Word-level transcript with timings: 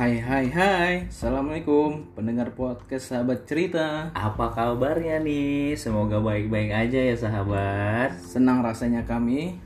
Hai 0.00 0.16
hai 0.16 0.48
hai 0.48 0.94
Assalamualaikum 1.12 2.16
Pendengar 2.16 2.56
podcast 2.56 3.12
sahabat 3.12 3.44
cerita 3.44 4.08
Apa 4.16 4.48
kabarnya 4.48 5.20
nih? 5.20 5.76
Semoga 5.76 6.16
baik-baik 6.24 6.72
aja 6.72 7.04
ya 7.04 7.12
sahabat. 7.20 8.16
Senang 8.16 8.64
rasanya 8.64 9.04
kami 9.04 9.60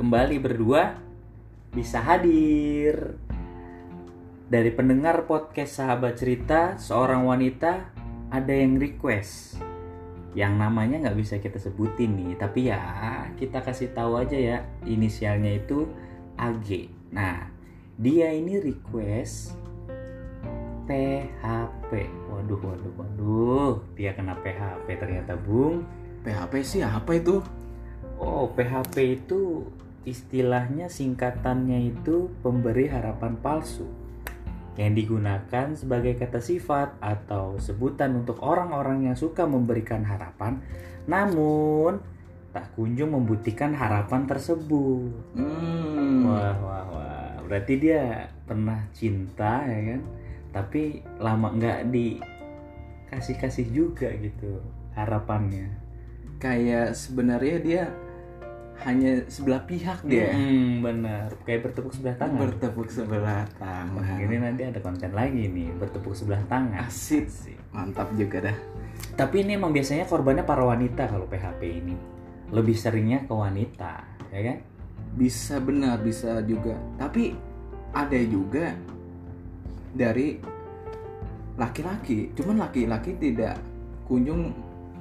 Kembali 0.00 0.40
berdua 0.40 0.96
bisa 1.76 2.00
hadir. 2.00 3.20
Dari 4.48 4.72
pendengar 4.72 5.28
podcast 5.28 5.76
sahabat 5.76 6.16
cerita, 6.16 6.80
seorang 6.80 7.28
wanita 7.28 7.92
ada 8.32 8.54
yang 8.56 8.80
request 8.80 9.60
yang 10.32 10.56
namanya 10.56 11.04
nggak 11.04 11.18
bisa 11.20 11.36
kita 11.36 11.60
sebutin 11.60 12.16
nih, 12.16 12.32
tapi 12.40 12.72
ya 12.72 12.80
kita 13.36 13.60
kasih 13.60 13.92
tahu 13.92 14.24
aja 14.24 14.40
ya 14.40 14.64
inisialnya 14.88 15.60
itu 15.60 15.84
AG. 16.40 16.88
Nah, 17.12 17.59
dia 18.00 18.32
ini 18.32 18.56
request 18.56 19.52
PHP. 20.88 21.92
Waduh, 22.32 22.60
waduh, 22.64 22.92
waduh. 22.96 23.72
Dia 23.92 24.16
kena 24.16 24.32
PHP 24.40 24.88
ternyata, 24.96 25.36
Bung. 25.36 25.84
PHP 26.24 26.64
sih 26.64 26.80
apa 26.80 27.12
itu? 27.12 27.44
Oh, 28.16 28.48
PHP 28.56 29.20
itu 29.20 29.68
istilahnya 30.08 30.88
singkatannya 30.88 31.92
itu 31.92 32.32
pemberi 32.40 32.88
harapan 32.88 33.36
palsu 33.36 33.84
yang 34.80 34.96
digunakan 34.96 35.76
sebagai 35.76 36.16
kata 36.16 36.40
sifat 36.40 36.96
atau 37.04 37.60
sebutan 37.60 38.24
untuk 38.24 38.40
orang-orang 38.40 39.12
yang 39.12 39.16
suka 39.16 39.44
memberikan 39.44 40.00
harapan 40.08 40.64
namun 41.04 42.00
tak 42.56 42.72
kunjung 42.74 43.12
membuktikan 43.12 43.76
harapan 43.76 44.24
tersebut. 44.24 45.12
Hmm, 45.36 46.24
Wah, 46.26 46.56
wah, 46.64 46.84
wah. 46.88 47.19
Berarti 47.50 47.74
dia 47.82 48.30
pernah 48.46 48.86
cinta 48.94 49.66
ya 49.66 49.80
kan? 49.90 50.00
Tapi 50.54 51.02
lama 51.18 51.50
nggak 51.50 51.90
dikasih-kasih 51.90 53.66
juga 53.74 54.14
gitu 54.22 54.62
harapannya. 54.94 55.66
Kayak 56.38 56.94
sebenarnya 56.94 57.56
dia 57.58 57.82
hanya 58.80 59.28
sebelah 59.28 59.60
pihak 59.68 60.00
dia 60.08 60.32
Hmm, 60.32 60.80
benar. 60.80 61.28
Kayak 61.44 61.68
bertepuk 61.68 61.92
sebelah 61.92 62.16
tangan. 62.16 62.40
Bertepuk 62.48 62.88
sebelah 62.88 63.44
tangan 63.60 64.24
Ini 64.24 64.36
nanti 64.40 64.62
ada 64.64 64.80
konten 64.80 65.12
lagi 65.12 65.52
nih, 65.52 65.68
bertepuk 65.76 66.16
sebelah 66.16 66.40
tangan. 66.48 66.88
Asik 66.88 67.28
Mantap 67.70 68.10
juga 68.16 68.50
dah 68.50 68.56
Tapi 69.14 69.44
ini 69.44 69.60
emang 69.60 69.70
biasanya 69.70 70.08
korbannya 70.08 70.48
para 70.48 70.64
wanita 70.64 71.12
kalau 71.12 71.28
PHP 71.28 71.60
ini. 71.66 71.96
Lebih 72.50 72.74
seringnya 72.74 73.28
ke 73.28 73.34
wanita, 73.36 73.92
ya 74.32 74.40
kan? 74.42 74.58
Bisa 75.14 75.58
benar, 75.58 75.98
bisa 76.02 76.38
juga 76.46 76.78
Tapi 76.98 77.34
ada 77.90 78.20
juga 78.26 78.74
dari 79.90 80.38
laki-laki 81.58 82.30
Cuman 82.38 82.62
laki-laki 82.62 83.18
tidak 83.18 83.58
kunjung 84.06 84.54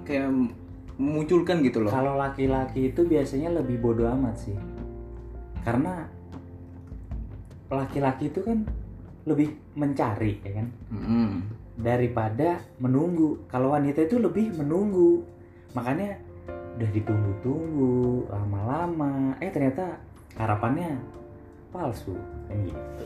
kayak 0.05 0.29
memunculkan 0.99 1.63
gitu 1.63 1.85
loh 1.85 1.91
Kalau 1.93 2.19
laki-laki 2.19 2.91
itu 2.91 3.07
biasanya 3.07 3.55
lebih 3.55 3.79
bodoh 3.79 4.11
amat 4.11 4.35
sih. 4.35 4.57
Karena 5.63 6.03
laki-laki 7.71 8.27
itu 8.27 8.43
kan 8.43 8.67
lebih 9.23 9.55
mencari, 9.77 10.41
ya 10.43 10.51
kan? 10.59 10.67
Mm-mm. 10.91 11.31
Daripada 11.79 12.59
menunggu. 12.83 13.47
Kalau 13.47 13.71
wanita 13.71 14.03
itu 14.03 14.19
lebih 14.19 14.51
menunggu. 14.59 15.23
Makanya 15.71 16.19
udah 16.79 16.89
ditunggu-tunggu 16.95 17.95
lama-lama, 18.31 19.35
eh 19.37 19.51
ternyata 19.51 19.99
harapannya 20.33 20.95
palsu, 21.69 22.15
kan 22.47 22.55
gitu. 22.63 23.05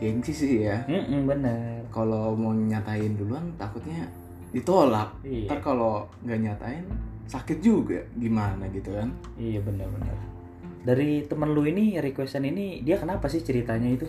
Gengsi 0.00 0.32
sih 0.32 0.64
ya 0.64 0.80
Mm-mm, 0.88 1.28
bener. 1.28 1.84
kalau 1.92 2.32
mau 2.32 2.56
nyatain 2.56 3.12
duluan 3.14 3.52
takutnya 3.54 4.08
ditolak 4.48 5.12
Iya. 5.20 5.44
ntar 5.46 5.60
kalau 5.60 6.08
nggak 6.24 6.40
nyatain 6.40 6.88
sakit 7.28 7.60
juga 7.60 8.00
gimana 8.16 8.64
gitu 8.72 8.96
kan 8.96 9.12
Iya 9.36 9.60
benar-benar. 9.60 10.16
Dari 10.80 11.28
temen 11.28 11.52
lu 11.52 11.68
ini 11.68 12.00
requestan 12.00 12.48
ini 12.48 12.80
dia 12.80 12.96
kenapa 12.96 13.28
sih 13.28 13.44
ceritanya 13.44 13.92
itu? 13.92 14.08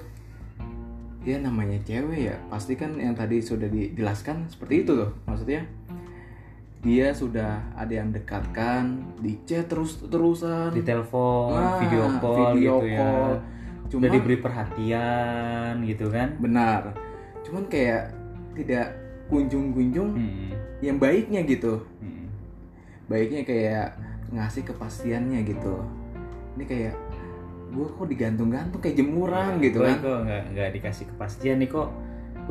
ya 1.21 1.37
namanya 1.37 1.77
cewek 1.85 2.33
ya 2.33 2.35
pasti 2.49 2.73
kan 2.73 2.97
yang 2.97 3.13
tadi 3.13 3.37
sudah 3.37 3.69
dijelaskan 3.69 4.49
seperti 4.49 4.81
itu 4.81 4.97
tuh 4.97 5.11
maksudnya 5.29 5.61
dia 6.81 7.13
sudah 7.13 7.61
ada 7.73 7.93
yang 7.93 8.09
dekatkan 8.09 8.83
di 9.17 9.37
chat 9.43 9.65
terus 9.65 10.01
terusan 10.01 10.69
Di 10.71 10.81
telepon, 10.81 11.53
Nah, 11.53 11.77
video 11.77 12.03
call 12.17 12.35
video 12.51 12.75
gitu 12.81 12.87
call. 12.91 13.29
ya. 13.29 13.37
cuma 13.85 14.01
Udah 14.01 14.11
diberi 14.11 14.37
perhatian 14.37 15.73
gitu 15.83 16.05
kan? 16.07 16.29
benar 16.37 16.81
cuman 17.41 17.63
kayak 17.67 18.09
tidak 18.53 18.97
kunjung-kunjung 19.27 20.09
Hmm. 20.11 20.51
yang 20.79 20.97
baiknya 20.97 21.41
gitu 21.43 21.85
hmm. 21.99 22.25
baiknya 23.05 23.41
kayak 23.43 23.87
ngasih 24.29 24.63
kepastiannya 24.63 25.43
gitu 25.43 25.83
ini 26.51 26.63
kayak 26.63 26.95
gue 27.67 27.85
kok 27.87 28.03
digantung-gantung 28.05 28.79
kayak 28.79 28.95
jemuran 28.95 29.59
gitu 29.59 29.79
Gua- 29.79 29.87
kan 29.87 29.97
Kok 29.99 30.19
nggak 30.23 30.43
nggak 30.51 30.69
dikasih 30.73 31.05
kepastian 31.07 31.57
nih 31.57 31.69
kok? 31.69 31.89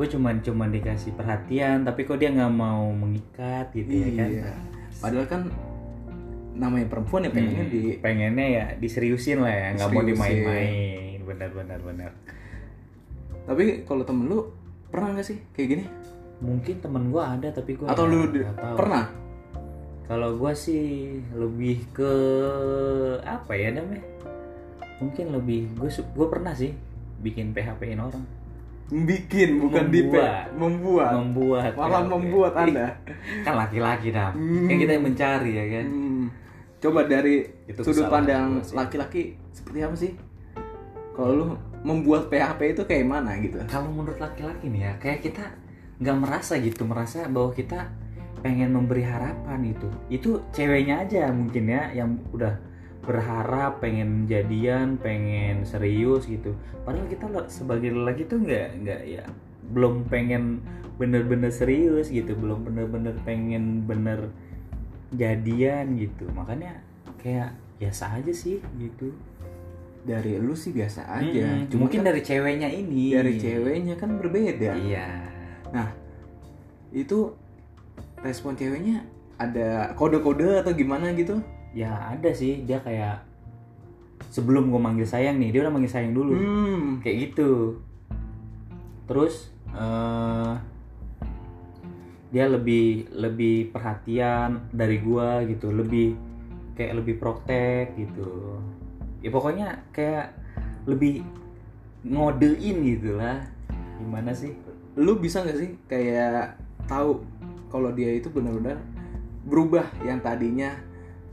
Gue 0.01 0.09
cuman 0.09 0.41
cuman 0.41 0.73
dikasih 0.73 1.13
perhatian, 1.13 1.85
tapi 1.85 2.09
kok 2.09 2.17
dia 2.17 2.33
nggak 2.33 2.49
mau 2.49 2.89
mengikat 2.89 3.69
gitu 3.69 3.85
ya 3.93 4.09
kan? 4.17 4.27
iya 4.27 4.53
padahal 4.97 5.27
kan 5.27 5.41
namanya 6.51 6.89
perempuan 6.89 7.21
ya 7.21 7.29
pengennya 7.29 7.61
Hmm, 7.61 7.69
di 7.69 7.81
pengennya 7.95 8.47
ya 8.49 8.65
diseriusin 8.75 9.39
lah 9.39 9.53
ya, 9.53 9.67
nggak 9.71 9.89
mau 9.89 10.01
dimain-main. 10.01 11.21
Benar-benar 11.21 11.79
benar. 11.79 12.11
tapi 13.41 13.85
kalau 13.85 14.01
temen 14.01 14.25
lu 14.25 14.49
pernah 14.89 15.13
nggak 15.13 15.27
sih 15.27 15.37
kayak 15.53 15.67
gini 15.69 15.85
Mungkin 16.39 16.81
temen 16.81 17.03
gue 17.07 17.21
ada 17.21 17.47
tapi 17.51 17.77
gue 17.77 17.85
atau 17.85 18.01
lu 18.03 18.25
di- 18.27 18.41
pernah 18.73 19.05
Kalau 20.03 20.33
gue 20.35 20.53
sih 20.55 20.83
lebih 21.31 21.93
ke 21.93 22.13
apa 23.21 23.53
ya 23.53 23.69
namanya? 23.71 24.01
Mungkin 24.97 25.29
lebih 25.29 25.71
gue 25.71 25.87
gue 25.93 26.27
pernah 26.27 26.51
sih 26.51 26.73
bikin 27.17 27.53
PHP-in 27.53 28.01
orang. 28.01 28.25
Bikin 28.91 29.49
bukan 29.63 29.87
di 29.87 30.03
Membuat. 30.03 30.51
membuat 30.53 31.11
Membuat. 31.15 31.71
malah 31.79 32.03
PHP. 32.03 32.11
membuat 32.11 32.53
anda 32.59 32.87
Kan 33.41 33.53
laki-laki 33.55 34.07
dah. 34.11 34.35
Hmm. 34.35 34.67
Kan 34.67 34.75
kita 34.77 34.91
yang 34.99 35.05
mencari 35.07 35.51
ya 35.55 35.65
kan. 35.79 35.85
Hmm. 35.87 36.25
coba 36.81 36.99
dari 37.05 37.45
Itu 37.65 37.81
sudut 37.87 38.09
pandang 38.09 38.59
laki-laki 38.73 39.37
seperti 39.53 39.79
apa 39.79 39.95
sih 39.95 40.11
kalau 41.11 41.31
lu 41.35 41.45
membuat 41.81 42.27
PHP 42.27 42.73
itu 42.73 42.81
kayak 42.85 43.05
mana 43.05 43.37
gitu 43.39 43.57
Kalau 43.67 43.89
menurut 43.89 44.17
laki-laki 44.17 44.69
nih 44.69 44.81
ya, 44.85 44.91
kayak 44.97 45.19
kita 45.21 45.43
nggak 46.01 46.17
merasa 46.17 46.57
gitu, 46.57 46.81
merasa 46.85 47.29
bahwa 47.29 47.53
kita 47.53 47.89
pengen 48.41 48.73
memberi 48.73 49.05
harapan 49.05 49.61
itu. 49.69 49.85
Itu 50.09 50.41
ceweknya 50.49 51.05
aja 51.05 51.29
mungkin 51.29 51.69
ya 51.69 51.93
yang 51.93 52.17
udah 52.33 52.57
berharap 53.01 53.81
pengen 53.81 54.29
jadian, 54.29 54.95
pengen 54.97 55.65
serius 55.65 56.29
gitu. 56.29 56.53
Padahal 56.85 57.09
kita 57.09 57.25
sebagai 57.49 57.89
lelaki 57.91 58.25
tuh 58.25 58.41
nggak 58.41 58.67
nggak 58.85 59.01
ya 59.09 59.23
belum 59.73 60.05
pengen 60.05 60.61
bener-bener 61.01 61.49
serius 61.49 62.13
gitu, 62.13 62.37
belum 62.37 62.61
bener-bener 62.61 63.17
pengen 63.25 63.83
bener 63.85 64.29
jadian 65.11 65.97
gitu. 65.97 66.29
Makanya 66.31 66.79
kayak 67.19 67.57
biasa 67.81 68.21
aja 68.21 68.31
sih 68.31 68.61
gitu. 68.77 69.11
dari 70.01 70.33
lu 70.41 70.57
sih 70.57 70.73
biasa 70.73 71.05
aja 71.21 71.61
Mm-mm. 71.61 71.69
cuma 71.69 71.85
mungkin 71.85 72.01
kan 72.01 72.09
dari 72.09 72.21
ceweknya 72.25 72.73
ini. 72.73 73.13
dari 73.13 73.37
ceweknya 73.37 73.93
kan 74.01 74.17
berbeda 74.17 74.73
Iya. 74.73 75.29
itu 76.89 77.37
respon 78.25 78.57
ceweknya 78.57 79.05
ada 79.37 79.93
kode-kode 79.93 80.57
atau 80.65 80.73
gimana 80.73 81.13
gitu 81.13 81.37
Ya 81.71 82.11
ada 82.11 82.31
sih 82.35 82.63
dia 82.67 82.83
kayak 82.83 83.23
sebelum 84.31 84.69
gue 84.69 84.79
manggil 84.79 85.07
sayang 85.07 85.41
nih 85.41 85.49
dia 85.55 85.61
udah 85.65 85.73
manggil 85.73 85.91
sayang 85.91 86.13
dulu 86.13 86.35
hmm 86.35 87.01
kayak 87.03 87.31
gitu. 87.31 87.79
Terus 89.07 89.51
eh 89.71 90.53
dia 92.31 92.47
lebih 92.47 93.11
lebih 93.11 93.75
perhatian 93.75 94.71
dari 94.71 95.03
gua 95.03 95.43
gitu, 95.43 95.67
lebih 95.67 96.15
kayak 96.79 97.03
lebih 97.03 97.19
protek 97.19 97.91
gitu. 97.99 98.55
Ya 99.19 99.29
pokoknya 99.31 99.83
kayak 99.91 100.31
lebih 100.87 101.27
ngodein 102.07 102.77
gitu 102.87 103.19
lah. 103.19 103.43
Gimana 103.99 104.31
sih? 104.31 104.55
lu 104.99 105.15
bisa 105.23 105.39
nggak 105.39 105.59
sih 105.59 105.71
kayak 105.87 106.59
tahu 106.83 107.23
kalau 107.71 107.95
dia 107.95 108.11
itu 108.11 108.27
benar-benar 108.27 108.75
berubah 109.47 109.87
yang 110.03 110.19
tadinya 110.19 110.75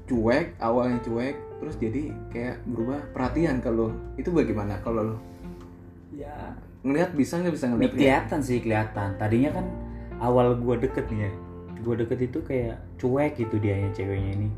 cuek 0.08 0.56
awalnya 0.58 0.98
cuek 1.04 1.36
terus 1.58 1.74
jadi 1.76 2.14
kayak 2.32 2.56
berubah 2.64 2.98
perhatian 3.12 3.60
kalau 3.60 3.92
itu 4.16 4.32
bagaimana 4.32 4.80
kalau 4.80 5.14
lu? 5.14 5.16
Ya. 6.16 6.56
Ngelihat 6.82 7.12
bisa 7.12 7.36
nggak 7.38 7.54
bisa 7.54 7.66
ngelihat 7.68 7.92
kelihatan 7.94 8.40
sih 8.40 8.58
kelihatan. 8.64 9.18
Tadinya 9.20 9.50
kan 9.52 9.66
awal 10.18 10.56
gua 10.58 10.80
deket 10.80 11.06
nih 11.12 11.28
ya 11.28 11.32
gua 11.82 11.94
deket 11.94 12.18
itu 12.26 12.38
kayak 12.42 12.76
cuek 12.98 13.38
gitu 13.38 13.60
dianya 13.60 13.90
ceweknya 13.94 14.30
ini. 14.34 14.48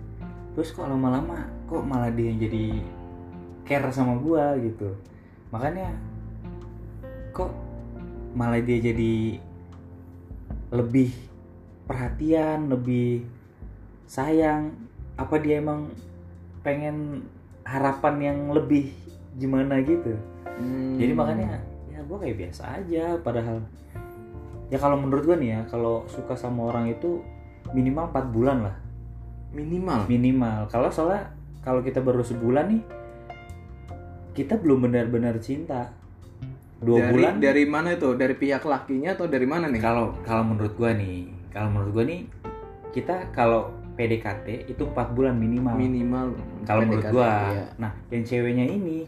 Terus 0.57 0.73
kok 0.73 0.89
lama-lama 0.89 1.45
kok 1.67 1.83
malah 1.85 2.13
dia 2.15 2.33
jadi 2.33 2.81
care 3.67 3.91
sama 3.91 4.17
gua 4.23 4.55
gitu. 4.61 4.95
Makanya 5.51 5.91
kok 7.35 7.51
malah 8.39 8.63
dia 8.63 8.79
jadi 8.79 9.43
lebih 10.71 11.11
perhatian 11.91 12.71
lebih 12.71 13.27
sayang 14.07 14.90
apa 15.17 15.35
dia 15.39 15.59
emang 15.59 15.91
pengen 16.61 17.27
harapan 17.65 18.15
yang 18.21 18.39
lebih 18.53 18.93
gimana 19.39 19.81
gitu? 19.83 20.15
Hmm. 20.61 21.01
jadi 21.01 21.17
makanya 21.17 21.57
ya 21.89 22.05
gue 22.05 22.19
kayak 22.21 22.37
biasa 22.37 22.63
aja 22.85 23.17
padahal 23.25 23.65
ya 24.69 24.77
kalau 24.77 25.01
menurut 25.01 25.25
gue 25.25 25.37
nih 25.41 25.51
ya 25.57 25.61
kalau 25.73 26.05
suka 26.05 26.37
sama 26.37 26.69
orang 26.69 26.93
itu 26.93 27.25
minimal 27.73 28.11
4 28.13 28.35
bulan 28.35 28.59
lah. 28.67 28.77
Minimal? 29.51 30.07
Minimal. 30.07 30.71
Kalau 30.71 30.89
soalnya 30.95 31.35
kalau 31.67 31.83
kita 31.83 31.99
baru 31.99 32.23
sebulan 32.23 32.71
nih 32.71 32.83
kita 34.33 34.57
belum 34.63 34.87
benar-benar 34.87 35.37
cinta. 35.43 35.91
Dua 36.81 36.97
dari 36.97 37.13
bulan 37.13 37.35
dari 37.43 37.65
mana 37.67 37.89
itu? 37.99 38.15
Dari 38.17 38.35
pihak 38.39 38.63
lakinya 38.65 39.13
atau 39.13 39.27
dari 39.29 39.45
mana 39.45 39.69
nih? 39.69 39.83
Kalau 39.83 40.17
kalau 40.25 40.45
menurut 40.55 40.73
gua 40.79 40.95
nih 40.95 41.29
kalau 41.51 41.69
menurut 41.75 41.93
gua 41.93 42.05
nih 42.07 42.21
kita 42.95 43.35
kalau 43.35 43.75
PDKT 43.95 44.71
itu 44.71 44.83
empat 44.87 45.13
bulan 45.13 45.37
minimal. 45.37 45.75
Minimal. 45.77 46.27
Kalau 46.65 46.83
menurut 46.87 47.05
gua 47.11 47.53
ya. 47.53 47.65
nah 47.77 47.93
yang 48.09 48.23
ceweknya 48.25 48.67
ini 48.67 49.07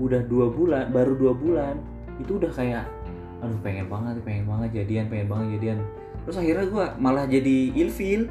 udah 0.00 0.26
dua 0.26 0.50
bulan 0.50 0.90
baru 0.90 1.14
dua 1.14 1.32
bulan 1.32 1.78
itu 2.18 2.38
udah 2.38 2.50
kayak 2.50 2.84
aduh 3.38 3.58
pengen 3.62 3.86
banget 3.86 4.18
pengen 4.26 4.44
banget 4.48 4.84
jadian 4.84 5.06
pengen 5.08 5.28
banget 5.30 5.46
jadian. 5.60 5.78
Terus 6.24 6.36
akhirnya 6.40 6.66
gua 6.68 6.86
malah 6.98 7.24
jadi 7.28 7.56
ilfil. 7.74 8.28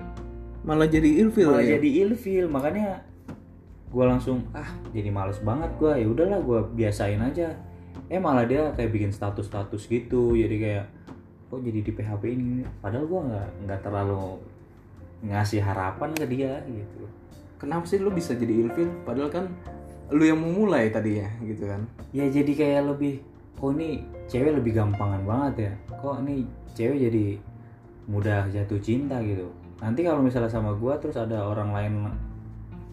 Malah 0.64 0.88
jadi 0.88 1.10
ilfil 1.24 1.52
malah 1.52 1.64
ya? 1.64 1.76
jadi 1.76 1.90
ilfil 2.08 2.46
makanya 2.48 3.04
gue 3.94 4.06
langsung 4.10 4.42
ah 4.58 4.74
jadi 4.90 5.14
males 5.14 5.38
banget 5.46 5.70
gue 5.78 5.92
ya 6.02 6.08
udahlah 6.10 6.40
gue 6.42 6.60
biasain 6.74 7.22
aja. 7.22 7.54
Eh 8.10 8.18
malah 8.18 8.48
dia 8.48 8.74
kayak 8.74 8.90
bikin 8.90 9.12
status 9.14 9.46
status 9.46 9.86
gitu 9.86 10.34
jadi 10.34 10.56
kayak 10.58 10.86
kok 11.52 11.62
jadi 11.62 11.80
di 11.86 11.92
PHP 11.94 12.24
ini? 12.34 12.66
Padahal 12.82 13.06
gue 13.06 13.22
nggak 13.30 13.48
nggak 13.70 13.80
terlalu 13.86 14.42
ngasih 15.24 15.64
harapan 15.64 16.12
ke 16.12 16.26
dia 16.28 16.60
gitu. 16.68 17.08
Kenapa 17.56 17.88
sih 17.88 17.98
lu 18.04 18.12
bisa 18.12 18.36
jadi 18.36 18.68
ilfil? 18.68 18.92
Padahal 19.08 19.32
kan 19.32 19.46
lu 20.12 20.28
yang 20.28 20.38
memulai 20.44 20.92
tadi 20.92 21.24
ya 21.24 21.32
gitu 21.40 21.64
kan. 21.64 21.88
Ya 22.12 22.28
jadi 22.28 22.52
kayak 22.52 22.92
lebih 22.92 23.24
kok 23.56 23.72
ini 23.80 24.04
cewek 24.28 24.60
lebih 24.60 24.76
gampangan 24.76 25.24
banget 25.24 25.72
ya. 25.72 25.74
Kok 25.96 26.28
ini 26.28 26.44
cewek 26.76 27.08
jadi 27.08 27.26
mudah 28.12 28.52
jatuh 28.52 28.80
cinta 28.84 29.24
gitu. 29.24 29.48
Nanti 29.80 30.04
kalau 30.04 30.20
misalnya 30.20 30.52
sama 30.52 30.76
gua 30.76 31.00
terus 31.00 31.16
ada 31.16 31.48
orang 31.48 31.72
lain 31.72 31.94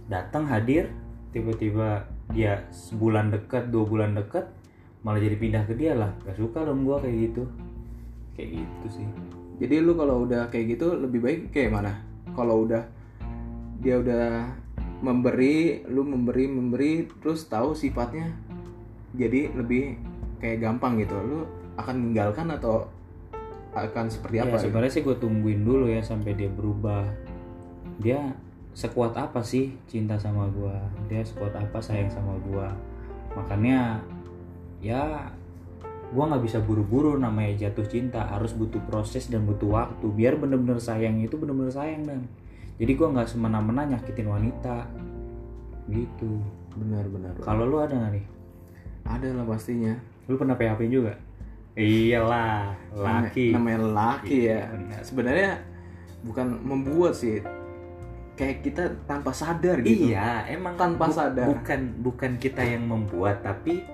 datang 0.06 0.46
hadir 0.46 0.86
tiba-tiba 1.34 2.06
dia 2.30 2.62
sebulan 2.70 3.34
dekat 3.34 3.74
dua 3.74 3.84
bulan 3.86 4.14
dekat 4.14 4.46
malah 5.02 5.18
jadi 5.18 5.34
pindah 5.34 5.66
ke 5.66 5.74
dia 5.74 5.98
lah. 5.98 6.14
Gak 6.22 6.38
suka 6.38 6.62
dong 6.62 6.86
gua 6.86 7.02
kayak 7.02 7.34
gitu. 7.34 7.42
Kayak 8.38 8.62
gitu 8.62 9.02
sih. 9.02 9.08
Jadi 9.58 9.82
lu 9.82 9.98
kalau 9.98 10.30
udah 10.30 10.46
kayak 10.46 10.78
gitu 10.78 10.94
lebih 10.94 11.20
baik 11.20 11.50
kayak 11.50 11.74
mana 11.74 12.09
kalau 12.36 12.68
udah 12.68 12.84
dia 13.80 13.96
udah 14.00 14.52
memberi 15.00 15.80
lu 15.88 16.04
memberi 16.04 16.44
memberi 16.44 17.08
terus 17.24 17.48
tahu 17.48 17.72
sifatnya 17.72 18.36
jadi 19.16 19.50
lebih 19.56 19.96
kayak 20.38 20.62
gampang 20.62 21.00
gitu. 21.00 21.16
Lu 21.18 21.40
akan 21.80 21.94
meninggalkan 21.96 22.52
atau 22.52 22.86
akan 23.70 24.10
seperti 24.10 24.42
ya 24.42 24.50
apa 24.50 24.58
gitu? 24.58 24.66
sebenarnya 24.66 24.92
sih 24.92 25.02
gue 25.06 25.16
tungguin 25.16 25.62
dulu 25.62 25.86
ya 25.88 26.02
sampai 26.02 26.34
dia 26.34 26.50
berubah. 26.50 27.06
Dia 28.02 28.34
sekuat 28.74 29.18
apa 29.18 29.42
sih 29.42 29.74
cinta 29.90 30.14
sama 30.16 30.46
gua? 30.50 30.78
Dia 31.10 31.26
sekuat 31.26 31.54
apa 31.58 31.82
sayang 31.82 32.10
sama 32.10 32.38
gua? 32.46 32.70
Makanya 33.34 33.98
ya 34.80 35.30
gua 36.10 36.26
nggak 36.26 36.42
bisa 36.42 36.58
buru-buru 36.58 37.14
namanya 37.14 37.66
jatuh 37.66 37.86
cinta 37.86 38.26
harus 38.26 38.50
butuh 38.50 38.82
proses 38.90 39.30
dan 39.30 39.46
butuh 39.46 39.70
waktu 39.70 40.06
biar 40.10 40.34
bener-bener 40.36 40.82
sayang 40.82 41.22
itu 41.22 41.38
bener-bener 41.38 41.70
sayang 41.70 42.02
dan 42.02 42.26
jadi 42.80 42.92
gua 42.96 43.08
nggak 43.14 43.28
semena-mena 43.28 43.96
nyakitin 43.96 44.26
wanita. 44.26 44.88
Gitu. 45.90 46.32
Benar 46.70 47.04
benar 47.10 47.34
kalau 47.42 47.66
lu 47.66 47.82
ada 47.82 47.94
nggak 47.94 48.12
nih? 48.14 48.24
Ada 49.06 49.28
lah 49.34 49.44
pastinya. 49.46 49.94
Lu 50.30 50.38
pernah 50.38 50.54
PHP 50.54 50.86
juga? 50.86 51.18
Iyalah 51.74 52.74
laki. 52.94 53.54
namanya 53.54 53.80
laki 53.90 54.38
ya. 54.46 54.50
Iya, 54.50 54.60
benar. 54.74 55.00
sebenarnya 55.06 55.50
bukan 56.26 56.46
membuat 56.62 57.14
sih. 57.14 57.42
Kayak 58.34 58.56
kita 58.64 58.84
tanpa 59.04 59.36
sadar 59.36 59.84
gitu. 59.84 60.10
Iya, 60.10 60.48
emang 60.48 60.74
Tanpa 60.80 61.12
sadar. 61.12 61.44
Bukan 61.44 62.00
bukan 62.00 62.40
kita 62.40 62.64
yang 62.64 62.88
membuat, 62.88 63.44
tapi 63.44 63.84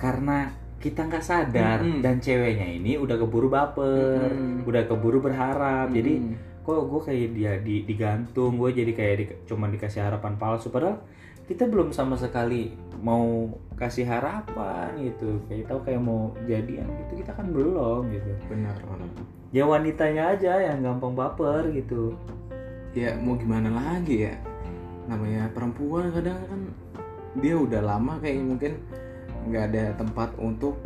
karena 0.00 0.48
kita 0.84 1.00
nggak 1.02 1.24
sadar 1.24 1.80
Mm-mm. 1.80 2.04
dan 2.04 2.20
ceweknya 2.20 2.68
ini 2.68 3.00
udah 3.00 3.16
keburu 3.16 3.48
baper, 3.48 4.28
Mm-mm. 4.28 4.68
udah 4.68 4.82
keburu 4.84 5.18
berharap. 5.18 5.88
Jadi 5.88 6.12
Hmm. 6.20 6.36
kok 6.60 6.80
gue 6.82 7.00
kayak 7.02 7.28
dia 7.32 7.52
di, 7.58 7.84
digantung, 7.84 8.56
gue 8.56 8.70
jadi 8.70 8.92
kayak 8.92 9.14
di, 9.16 9.24
cuman 9.44 9.72
dikasih 9.72 10.00
harapan 10.02 10.36
palsu. 10.36 10.68
Padahal 10.68 11.00
kita 11.44 11.64
belum 11.64 11.88
sama 11.90 12.16
sekali 12.16 12.72
mau 13.00 13.48
kasih 13.74 14.04
harapan 14.04 14.92
gitu. 14.98 15.40
Kayak 15.44 15.64
tahu 15.66 15.80
kayak 15.82 16.00
mau 16.00 16.32
jadian 16.44 16.84
gitu 16.84 17.12
kita 17.18 17.32
kan 17.32 17.48
belum 17.48 18.08
gitu. 18.10 18.30
benar 18.46 18.76
benar 18.78 19.08
Ya 19.48 19.64
wanitanya 19.64 20.34
aja 20.34 20.52
yang 20.62 20.82
gampang 20.82 21.14
baper 21.14 21.68
gitu. 21.70 22.12
ya 22.92 23.10
mau 23.18 23.34
gimana 23.34 23.68
lagi 23.68 24.22
ya 24.22 24.34
namanya 25.04 25.50
perempuan 25.50 26.14
kadang 26.14 26.38
kan 26.46 26.60
dia 27.36 27.58
udah 27.58 27.82
lama 27.82 28.22
kayak 28.22 28.38
mungkin 28.38 28.78
nggak 29.44 29.64
ada 29.70 29.84
tempat 29.94 30.34
untuk 30.36 30.80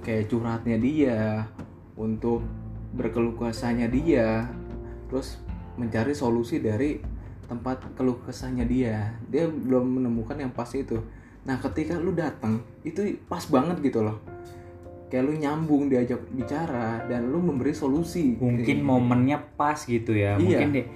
kayak 0.00 0.28
curhatnya 0.28 0.76
dia 0.76 1.48
untuk 1.94 2.44
berkeluh 2.92 3.34
kesahnya 3.34 3.88
dia 3.88 4.46
terus 5.08 5.40
mencari 5.74 6.14
solusi 6.14 6.58
dari 6.58 6.98
tempat 7.44 7.92
keluh 7.92 8.18
kesahnya 8.24 8.64
dia. 8.64 9.12
Dia 9.28 9.44
belum 9.46 10.00
menemukan 10.00 10.38
yang 10.38 10.50
pas 10.50 10.70
itu. 10.72 10.96
Nah 11.44 11.60
ketika 11.60 12.00
lu 12.00 12.16
datang 12.16 12.64
itu 12.82 13.20
pas 13.28 13.44
banget 13.44 13.84
gitu 13.84 14.00
loh. 14.00 14.16
Kayak 15.12 15.24
lu 15.28 15.32
nyambung 15.36 15.92
diajak 15.92 16.24
bicara 16.32 17.04
dan 17.04 17.28
lu 17.28 17.38
memberi 17.38 17.76
solusi. 17.76 18.34
Mungkin 18.40 18.64
Kayak- 18.64 18.82
momennya 18.82 19.38
pas 19.54 19.76
gitu 19.84 20.16
ya. 20.16 20.34
Iya. 20.34 20.40
mungkin 20.40 20.68
deh 20.72 20.86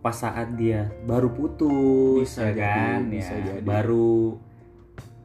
pas 0.00 0.16
saat 0.16 0.56
dia 0.56 0.88
baru 1.04 1.28
putus 1.28 2.24
Bisa 2.24 2.48
ya 2.48 2.56
jadi, 2.56 2.64
kan? 2.64 3.00
bisa 3.12 3.34
ya, 3.36 3.44
jadi. 3.52 3.64
baru 3.68 4.32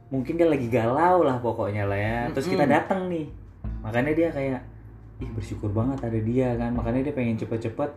mungkin 0.06 0.38
dia 0.38 0.46
lagi 0.46 0.70
galau 0.70 1.26
lah 1.26 1.38
pokoknya 1.42 1.84
lah 1.86 1.98
ya. 1.98 2.18
Terus 2.30 2.46
kita 2.50 2.64
datang 2.66 3.10
nih. 3.10 3.26
Makanya 3.82 4.12
dia 4.14 4.28
kayak 4.30 4.60
ih 5.22 5.30
bersyukur 5.32 5.72
banget 5.72 5.98
ada 6.04 6.18
dia 6.20 6.54
kan. 6.54 6.74
Makanya 6.74 7.10
dia 7.10 7.14
pengen 7.16 7.36
cepet-cepet 7.38 7.90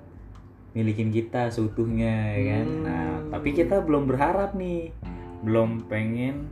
milikin 0.73 1.09
kita 1.09 1.49
seutuhnya 1.49 2.33
ya 2.37 2.41
kan? 2.57 2.67
Nah 2.85 3.05
Hmm. 3.19 3.29
tapi 3.33 3.49
kita 3.53 3.81
belum 3.85 4.09
berharap 4.09 4.53
nih. 4.57 4.93
Belum 5.45 5.85
pengen 5.85 6.49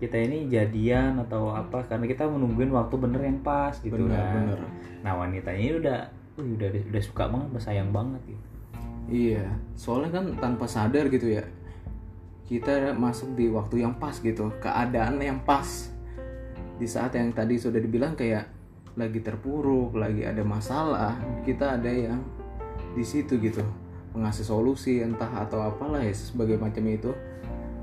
kita 0.00 0.16
ini 0.16 0.48
jadian 0.48 1.20
atau 1.20 1.52
apa 1.52 1.84
karena 1.84 2.08
kita 2.08 2.24
menungguin 2.24 2.72
waktu 2.72 2.96
bener 2.96 3.20
yang 3.20 3.38
pas 3.44 3.76
gitu 3.78 3.94
bener 4.00 4.16
kan. 4.16 4.32
bener. 4.32 4.60
Nah 5.04 5.12
wanita 5.12 5.52
ini 5.52 5.76
udah, 5.76 6.08
uh, 6.40 6.46
udah 6.56 6.68
udah 6.88 7.02
suka 7.04 7.28
banget, 7.28 7.60
sayang 7.60 7.92
banget 7.92 8.20
gitu. 8.24 8.44
Iya, 9.10 9.44
soalnya 9.74 10.22
kan 10.22 10.24
tanpa 10.38 10.64
sadar 10.64 11.10
gitu 11.12 11.34
ya. 11.36 11.44
Kita 12.50 12.98
masuk 12.98 13.38
di 13.38 13.46
waktu 13.46 13.86
yang 13.86 13.94
pas 13.94 14.18
gitu, 14.18 14.50
keadaan 14.58 15.22
yang 15.22 15.38
pas. 15.46 15.86
Di 16.82 16.86
saat 16.90 17.14
yang 17.14 17.30
tadi 17.30 17.62
sudah 17.62 17.78
dibilang 17.78 18.18
kayak 18.18 18.50
lagi 18.98 19.22
terpuruk, 19.22 19.94
lagi 19.94 20.26
ada 20.26 20.42
masalah, 20.42 21.14
kita 21.46 21.78
ada 21.78 21.86
yang 21.86 22.18
di 22.98 23.06
situ 23.06 23.38
gitu, 23.38 23.62
mengasih 24.18 24.42
solusi 24.42 24.98
entah 24.98 25.30
atau 25.46 25.62
apalah 25.62 26.02
ya 26.02 26.10
sebagai 26.10 26.58
macam 26.58 26.82
itu. 26.90 27.14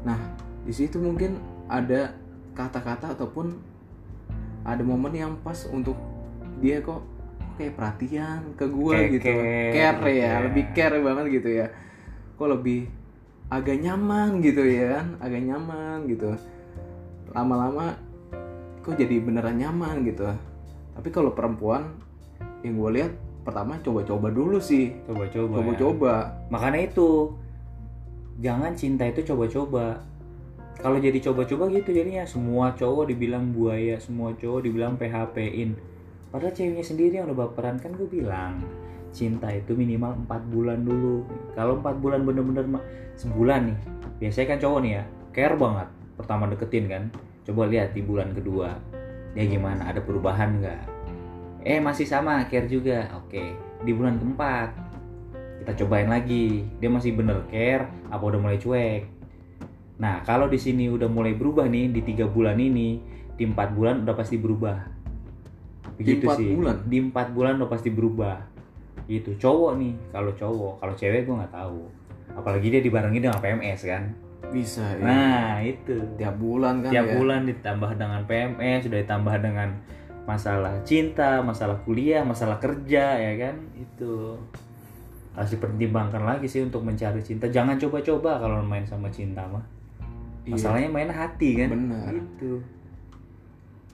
Nah, 0.03 0.19
di 0.67 0.75
situ 0.75 0.99
mungkin 0.99 1.39
ada 1.71 2.11
kata-kata 2.51 3.15
ataupun 3.15 3.55
ada 4.67 4.83
momen 4.83 5.15
yang 5.15 5.39
pas 5.39 5.63
untuk 5.71 5.95
dia 6.59 6.83
kok 6.83 7.07
kayak 7.55 7.73
perhatian 7.79 8.41
ke 8.59 8.65
gua 8.67 8.99
Kayak 8.99 9.09
gitu 9.15 9.31
care, 9.31 9.71
care 9.73 10.01
ya 10.11 10.13
ya. 10.13 10.33
lebih 10.45 10.65
care 10.75 10.97
banget 11.01 11.25
gitu 11.41 11.49
ya 11.49 11.67
kok 12.37 12.49
lebih 12.49 12.89
agak 13.47 13.79
nyaman 13.79 14.43
gitu 14.43 14.63
ya 14.63 14.99
kan 14.99 15.07
agak 15.23 15.41
nyaman 15.43 15.97
gitu 16.11 16.35
lama-lama 17.31 17.95
kok 18.83 18.95
jadi 18.95 19.19
beneran 19.23 19.59
nyaman 19.59 20.03
gitu 20.03 20.27
tapi 20.95 21.09
kalau 21.13 21.31
perempuan 21.31 21.93
yang 22.65 22.79
gue 22.79 22.91
lihat 23.01 23.13
pertama 23.47 23.79
coba-coba 23.79 24.27
dulu 24.27 24.59
sih 24.59 24.91
Coba-coba. 25.07 25.55
ya. 25.55 25.57
coba-coba 25.63 26.13
Makanya 26.51 26.79
itu, 26.91 27.31
jangan 28.43 28.71
cinta 28.75 29.07
itu 29.07 29.23
coba-coba. 29.23 30.03
Kalau 30.77 30.99
jadi 31.01 31.17
coba-coba 31.23 31.71
gitu 31.73 31.89
jadinya 31.89 32.27
semua 32.27 32.75
cowok 32.75 33.09
dibilang 33.09 33.49
buaya, 33.55 33.97
semua 33.97 34.35
cowok 34.35 34.61
dibilang 34.67 34.93
PHP-in. 34.99 35.73
Padahal 36.29 36.53
ceweknya 36.53 36.85
sendiri 36.85 37.13
yang 37.17 37.31
udah 37.31 37.47
baperan 37.47 37.81
kan 37.81 37.95
gue 37.95 38.05
bilang 38.05 38.61
cinta 39.15 39.47
itu 39.51 39.73
minimal 39.73 40.15
4 40.27 40.53
bulan 40.53 40.79
dulu. 40.83 41.23
Kalau 41.53 41.79
4 41.79 42.03
bulan 42.03 42.21
bener-bener 42.23 42.65
sebulan 43.17 43.73
nih, 43.73 43.79
biasanya 44.23 44.47
kan 44.55 44.59
cowok 44.61 44.79
nih 44.83 44.91
ya 44.99 45.03
care 45.33 45.55
banget. 45.57 45.87
Pertama 46.17 46.49
deketin 46.49 46.85
kan, 46.89 47.03
coba 47.45 47.69
lihat 47.69 47.93
di 47.93 48.01
bulan 48.01 48.33
kedua 48.33 48.75
dia 49.37 49.45
gimana, 49.45 49.85
ada 49.85 50.01
perubahan 50.01 50.57
nggak? 50.57 50.97
eh 51.67 51.83
masih 51.83 52.07
sama 52.07 52.47
care 52.47 52.71
juga 52.71 53.11
oke 53.19 53.43
di 53.83 53.91
bulan 53.91 54.15
keempat 54.15 54.69
kita 55.59 55.83
cobain 55.83 56.07
lagi 56.07 56.63
dia 56.79 56.87
masih 56.87 57.11
bener 57.11 57.43
care 57.51 57.91
apa 58.07 58.23
udah 58.23 58.39
mulai 58.39 58.55
cuek 58.55 59.03
nah 59.99 60.23
kalau 60.23 60.47
di 60.47 60.55
sini 60.55 60.87
udah 60.87 61.11
mulai 61.11 61.35
berubah 61.35 61.67
nih 61.67 61.91
di 61.91 62.01
tiga 62.07 62.23
bulan 62.23 62.55
ini 62.55 63.03
di 63.35 63.43
empat 63.43 63.75
bulan 63.75 64.07
udah 64.07 64.15
pasti 64.15 64.39
berubah 64.39 64.79
begitu 65.99 66.31
empat 66.31 66.37
sih 66.39 66.55
bulan? 66.55 66.77
di 66.87 66.97
empat 67.03 67.27
bulan 67.35 67.53
udah 67.59 67.69
pasti 67.69 67.89
berubah 67.91 68.35
gitu. 69.07 69.31
Cowok 69.39 69.79
nih 69.79 69.93
kalau 70.11 70.31
cowok 70.35 70.73
kalau 70.83 70.93
cewek 70.93 71.23
gue 71.25 71.35
nggak 71.35 71.55
tahu. 71.55 71.81
Apalagi 72.37 72.67
dia 72.69 72.81
dibarengi 72.83 73.23
dengan 73.23 73.39
PMS 73.39 73.81
kan? 73.87 74.03
Bisa 74.51 74.83
ya. 74.95 75.03
nah 75.03 75.53
itu. 75.63 75.97
Tiap 76.19 76.35
bulan 76.37 76.85
kan 76.85 76.91
tiap 76.91 77.07
ya. 77.09 77.13
bulan 77.19 77.41
ditambah 77.47 77.91
dengan 77.95 78.21
PMS 78.27 78.79
sudah 78.87 78.99
ditambah 79.01 79.35
dengan 79.41 79.69
masalah 80.27 80.83
cinta 80.83 81.39
masalah 81.39 81.79
kuliah 81.87 82.21
masalah 82.21 82.59
kerja 82.59 83.17
ya 83.17 83.33
kan? 83.39 83.55
Itu. 83.73 84.37
Harus 85.33 85.53
dipertimbangkan 85.55 86.23
lagi 86.23 86.45
sih 86.51 86.61
untuk 86.61 86.83
mencari 86.83 87.23
cinta. 87.23 87.47
Jangan 87.47 87.79
coba-coba 87.79 88.41
kalau 88.43 88.59
main 88.61 88.83
sama 88.83 89.07
cinta 89.09 89.45
mah. 89.47 89.63
Iya, 90.47 90.55
masalahnya 90.55 90.89
main 90.91 91.11
hati 91.11 91.49
kan? 91.59 91.69
Benar. 91.71 92.11
Itu 92.15 92.77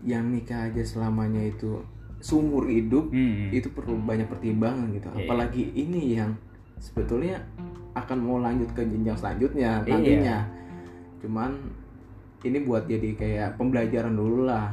yang 0.04 0.36
nikah 0.36 0.68
aja 0.68 0.84
selamanya 0.84 1.40
itu 1.48 1.80
seumur 2.24 2.66
hidup 2.66 3.12
Hmm. 3.12 3.52
itu 3.52 3.68
perlu 3.68 4.00
banyak 4.00 4.26
pertimbangan 4.26 4.88
gitu 4.90 5.12
Iya. 5.12 5.20
apalagi 5.22 5.64
ini 5.76 6.16
yang 6.16 6.32
sebetulnya 6.80 7.44
akan 7.94 8.18
mau 8.18 8.40
lanjut 8.40 8.72
ke 8.72 8.82
jenjang 8.82 9.14
selanjutnya 9.14 9.84
Iya. 9.84 9.92
nantinya 9.92 10.38
cuman 11.20 11.52
ini 12.42 12.58
buat 12.60 12.88
jadi 12.88 13.10
kayak 13.14 13.50
pembelajaran 13.56 14.16
dulu 14.16 14.48
lah 14.48 14.72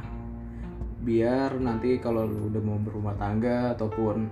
biar 1.01 1.59
nanti 1.59 1.97
kalau 1.97 2.23
lu 2.23 2.47
udah 2.47 2.61
mau 2.61 2.79
berumah 2.79 3.17
tangga 3.17 3.75
ataupun 3.75 4.31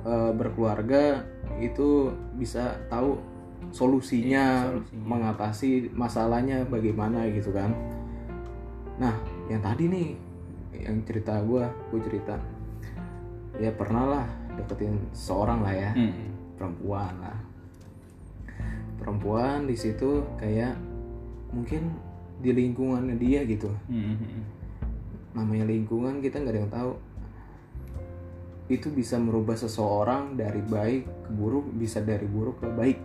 eh, 0.00 0.32
berkeluarga 0.32 1.24
itu 1.58 2.08
bisa 2.34 2.76
tahu 2.86 3.18
solusinya, 3.70 4.44
Iya, 4.64 4.70
solusinya. 4.70 5.04
mengatasi 5.04 5.70
masalahnya 5.90 6.64
bagaimana 6.64 7.24
gitu 7.28 7.50
kan 7.50 7.72
nah 8.96 9.14
yang 9.46 9.60
tadi 9.60 9.84
nih 9.86 10.08
yang 10.78 11.00
cerita 11.02 11.38
gua 11.40 11.66
gue 11.90 12.00
cerita 12.02 12.34
ya 13.58 13.74
pernah 13.74 14.04
lah 14.06 14.26
deketin 14.54 14.94
seorang 15.14 15.62
lah 15.62 15.74
ya. 15.74 15.90
Hmm. 15.94 16.30
perempuan 16.58 17.14
lah. 17.22 17.38
Perempuan 18.98 19.70
di 19.70 19.78
situ 19.78 20.26
kayak 20.42 20.74
mungkin 21.54 21.94
di 22.42 22.50
lingkungannya 22.54 23.14
dia 23.18 23.42
gitu. 23.46 23.70
Hmm. 23.90 24.46
namanya 25.36 25.70
lingkungan 25.70 26.18
kita 26.18 26.42
nggak 26.42 26.54
ada 26.54 26.60
yang 26.66 26.72
tahu. 26.72 26.92
Itu 28.66 28.90
bisa 28.90 29.22
merubah 29.22 29.54
seseorang 29.54 30.34
dari 30.34 30.58
baik 30.66 31.06
ke 31.06 31.30
buruk 31.30 31.70
bisa 31.78 32.02
dari 32.02 32.26
buruk 32.26 32.58
ke 32.58 32.68
baik. 32.74 32.98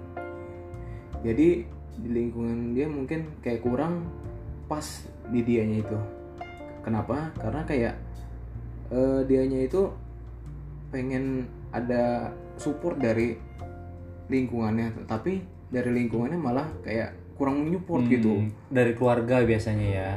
Jadi 1.21 1.49
di 1.93 2.09
lingkungan 2.09 2.73
dia 2.73 2.89
mungkin 2.89 3.37
kayak 3.45 3.61
kurang 3.61 4.09
pas 4.65 5.05
di 5.29 5.45
dianya 5.45 5.77
itu. 5.85 5.97
Kenapa? 6.81 7.31
Karena 7.37 7.61
kayak 7.69 7.95
eh, 8.89 9.21
dianya 9.29 9.61
itu 9.61 9.93
pengen 10.93 11.49
ada 11.73 12.29
support 12.55 13.01
dari 13.01 13.33
lingkungannya 14.29 15.09
tapi 15.09 15.41
dari 15.67 15.89
lingkungannya 15.89 16.37
malah 16.37 16.69
kayak 16.85 17.17
kurang 17.33 17.65
menyupport 17.65 18.05
Hmm. 18.05 18.13
gitu 18.13 18.33
dari 18.69 18.93
keluarga 18.93 19.41
biasanya 19.41 19.89
ya 19.89 20.11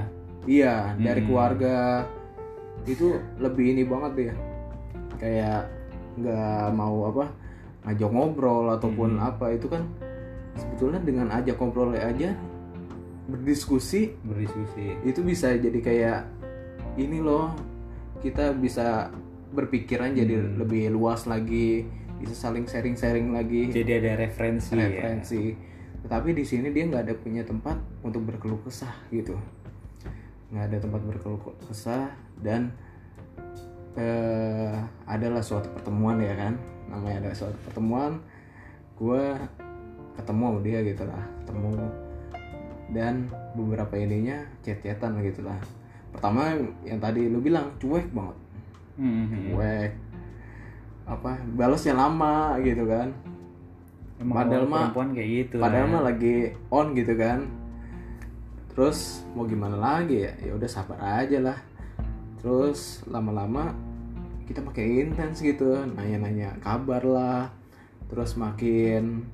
Iya, 0.47 0.95
dari 0.95 1.27
Hmm. 1.27 1.29
keluarga 1.33 2.07
itu 2.87 3.19
lebih 3.43 3.75
ini 3.75 3.83
banget 3.83 4.31
ya. 4.31 4.35
Kayak 5.19 5.61
nggak 6.15 6.67
mau 6.71 7.11
apa 7.11 7.25
ngajak 7.83 8.11
ngobrol 8.15 8.71
ataupun 8.71 9.19
Hmm. 9.19 9.27
apa 9.27 9.51
itu 9.51 9.67
kan 9.67 9.83
sebetulnya 10.55 11.03
dengan 11.03 11.35
ajak 11.35 11.59
ngobrol 11.59 11.99
aja 11.99 12.31
berdiskusi 13.27 14.15
berdiskusi 14.23 15.03
itu 15.03 15.19
bisa 15.21 15.51
jadi 15.59 15.79
kayak 15.83 16.21
ini 16.95 17.19
loh 17.19 17.51
kita 18.23 18.55
bisa 18.55 19.11
berpikiran 19.55 20.15
jadi 20.15 20.35
Hmm. 20.43 20.59
lebih 20.63 20.91
luas 20.95 21.27
lagi 21.29 21.87
bisa 22.17 22.33
saling 22.33 22.65
sharing-sharing 22.65 23.31
lagi 23.31 23.69
jadi 23.69 24.01
ada 24.01 24.13
referensi, 24.25 24.73
ya. 24.73 24.89
referensi. 24.89 25.53
Tetapi 26.07 26.33
di 26.33 26.45
sini 26.47 26.71
dia 26.73 26.87
nggak 26.87 27.03
ada 27.03 27.15
punya 27.19 27.43
tempat 27.43 27.77
untuk 28.07 28.25
berkeluh 28.25 28.63
kesah 28.63 28.95
gitu, 29.11 29.37
nggak 30.55 30.65
ada 30.71 30.77
tempat 30.81 31.01
berkeluh 31.03 31.41
kesah 31.67 32.09
dan 32.41 32.73
eh, 33.97 34.77
adalah 35.09 35.43
suatu 35.43 35.73
pertemuan 35.73 36.21
ya 36.23 36.37
kan, 36.37 36.55
namanya 36.89 37.27
ada 37.27 37.33
suatu 37.35 37.59
pertemuan, 37.67 38.23
gue 38.97 39.23
ketemu 40.17 40.45
sama 40.47 40.61
dia 40.63 40.79
gitu 40.85 41.05
lah, 41.05 41.25
ketemu 41.43 41.71
dan 42.95 43.15
beberapa 43.59 43.95
ininya 43.99 44.47
chat-chatan 44.63 45.21
gitu 45.27 45.43
lah. 45.43 45.59
Pertama 46.15 46.55
yang 46.87 47.03
tadi 47.03 47.27
lu 47.27 47.43
bilang 47.43 47.75
cuek 47.83 48.09
banget, 48.15 48.37
Hmm, 48.97 49.53
cuek 49.53 49.93
apa 51.07 51.31
balasnya 51.53 51.95
lama 51.95 52.57
gitu 52.61 52.83
kan 52.85 53.13
Emang 54.17 54.43
Padahal 54.43 54.65
mah- 54.65 54.81
perempuan 54.89 55.09
kayak 55.13 55.31
gitu 55.31 55.57
Padahal 55.61 55.87
ya. 55.87 55.93
mah 55.93 56.03
lagi 56.03 56.37
on 56.73 56.87
gitu 56.93 57.13
kan. 57.15 57.39
Terus 58.73 58.99
mau 59.33 59.45
gimana 59.45 59.77
lagi 59.77 60.25
ya? 60.25 60.33
Ya 60.41 60.53
udah 60.53 60.65
sabar 60.65 60.97
aja 61.21 61.37
lah. 61.37 61.59
Terus 62.41 63.05
lama-lama 63.05 63.77
kita 64.45 64.65
makin 64.65 65.13
intens 65.13 65.45
gitu, 65.45 65.69
nanya-nanya 65.93 66.57
kabar 66.61 67.05
lah. 67.05 67.53
Terus 68.09 68.41
makin 68.41 69.29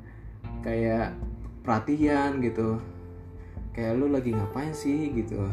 kayak 0.63 1.15
perhatian 1.63 2.43
gitu. 2.43 2.83
Kayak 3.71 4.03
lu 4.03 4.11
lagi 4.11 4.35
ngapain 4.35 4.75
sih 4.75 5.15
gitu. 5.15 5.47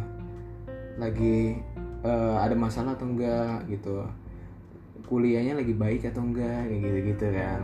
Lagi 0.97 1.61
eh, 2.01 2.35
ada 2.37 2.55
masalah 2.55 2.93
atau 2.93 3.07
enggak 3.07 3.67
gitu. 3.67 4.03
Kuliahnya 5.05 5.57
lagi 5.57 5.73
baik 5.73 6.05
atau 6.05 6.21
enggak 6.21 6.67
kayak 6.67 6.81
gitu-gitu 6.81 7.27
kan. 7.31 7.61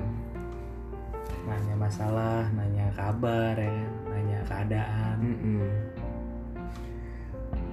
nanya 1.46 1.78
masalah 1.78 2.50
nanya 2.58 2.90
kabar 2.98 3.54
ya 3.54 3.70
nanya 4.10 4.42
keadaan 4.50 5.18
Mm-mm. 5.22 5.62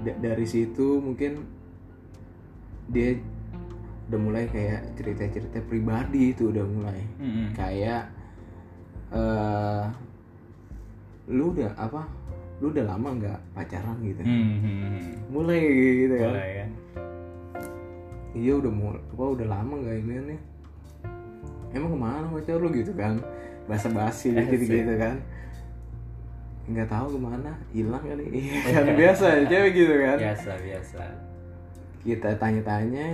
Da- 0.04 0.20
dari 0.20 0.44
situ 0.44 1.00
mungkin 1.00 1.48
dia 2.92 3.16
udah 4.12 4.20
mulai 4.20 4.44
kayak 4.52 4.92
cerita-cerita 4.92 5.64
pribadi 5.64 6.36
itu 6.36 6.52
udah 6.52 6.68
mulai 6.68 7.00
Hmm, 7.16 7.48
kayak 7.56 8.12
eh 9.08 9.84
lu 11.32 11.56
udah 11.56 11.72
apa 11.72 12.04
lu 12.62 12.70
udah 12.70 12.84
lama 12.94 13.08
nggak 13.18 13.38
pacaran 13.58 13.98
gitu 14.06 14.22
Hmm, 14.22 14.54
hmm, 14.62 14.78
hmm. 14.86 15.12
mulai 15.34 15.60
gitu 16.06 16.14
kan 16.14 16.30
ya. 16.38 16.66
Iya 18.32 18.52
udah 18.62 18.70
mau 18.72 18.94
apa 18.94 19.24
udah 19.34 19.46
lama 19.50 19.74
nggak 19.82 19.96
ini 19.98 20.14
nih. 20.30 20.40
Emang 21.74 21.90
ke 21.90 21.98
mana 21.98 22.26
pacar 22.30 22.62
lu 22.62 22.70
gitu 22.70 22.94
kan? 22.94 23.18
Basa 23.66 23.90
basi 23.90 24.30
gitu 24.54 24.62
gitu 24.62 24.94
kan? 24.94 25.18
Nggak 26.70 26.86
tahu 26.86 27.06
ke 27.12 27.18
mana 27.18 27.50
hilang 27.74 28.04
kali. 28.06 28.24
Iya 28.38 28.58
kan? 28.70 28.84
Biasa 28.94 29.24
ya 29.26 29.42
cewek 29.50 29.72
gitu 29.74 29.94
kan? 29.98 30.16
Biasa 30.22 30.50
biasa. 30.62 31.02
Kita 32.06 32.30
tanya-tanya 32.38 33.06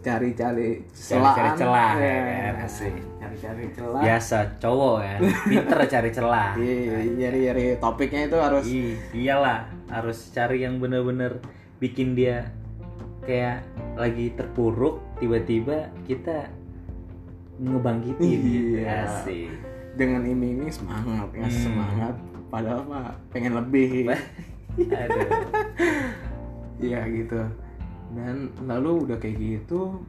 cari-cari 0.00 0.84
Cari-cari 0.88 1.50
celaan 1.52 1.58
celah, 1.58 1.90
ya 1.94 2.06
Ya. 2.06 2.18
kan? 2.48 2.54
Asik. 2.64 2.94
cari-cari 3.18 3.64
celah 3.70 4.00
biasa 4.00 4.36
cowok 4.56 4.96
kan 4.98 5.20
pinter 5.44 5.78
cari 5.86 6.10
celah 6.10 6.48
iya 6.56 6.96
nyari-nyari 7.10 7.64
topiknya 7.76 8.20
itu 8.24 8.36
harus 8.36 8.64
Ih, 8.64 8.96
iyalah 9.12 9.58
harus 9.86 10.18
cari 10.30 10.62
yang 10.62 10.78
bener-bener 10.78 11.36
bikin 11.76 12.14
dia 12.14 12.48
kayak 13.22 13.60
lagi 13.94 14.32
terpuruk 14.32 15.02
tiba-tiba 15.18 15.92
kita 16.02 16.48
ngebangkitin. 17.58 18.38
Iya. 18.78 19.04
asik 19.04 19.50
dengan 19.94 20.22
iming-iming 20.22 20.70
semangat 20.70 21.28
ngasih 21.28 21.52
Hmm. 21.52 21.66
semangat 21.66 22.14
padahal 22.48 22.82
mah 22.82 23.12
pengen 23.28 23.52
lebih 23.52 24.08
aduh 24.78 25.28
Iya 26.78 27.02
gitu. 27.10 27.42
Dan 28.12 28.52
lalu 28.64 29.08
udah 29.08 29.16
kayak 29.20 29.36
gitu 29.36 30.00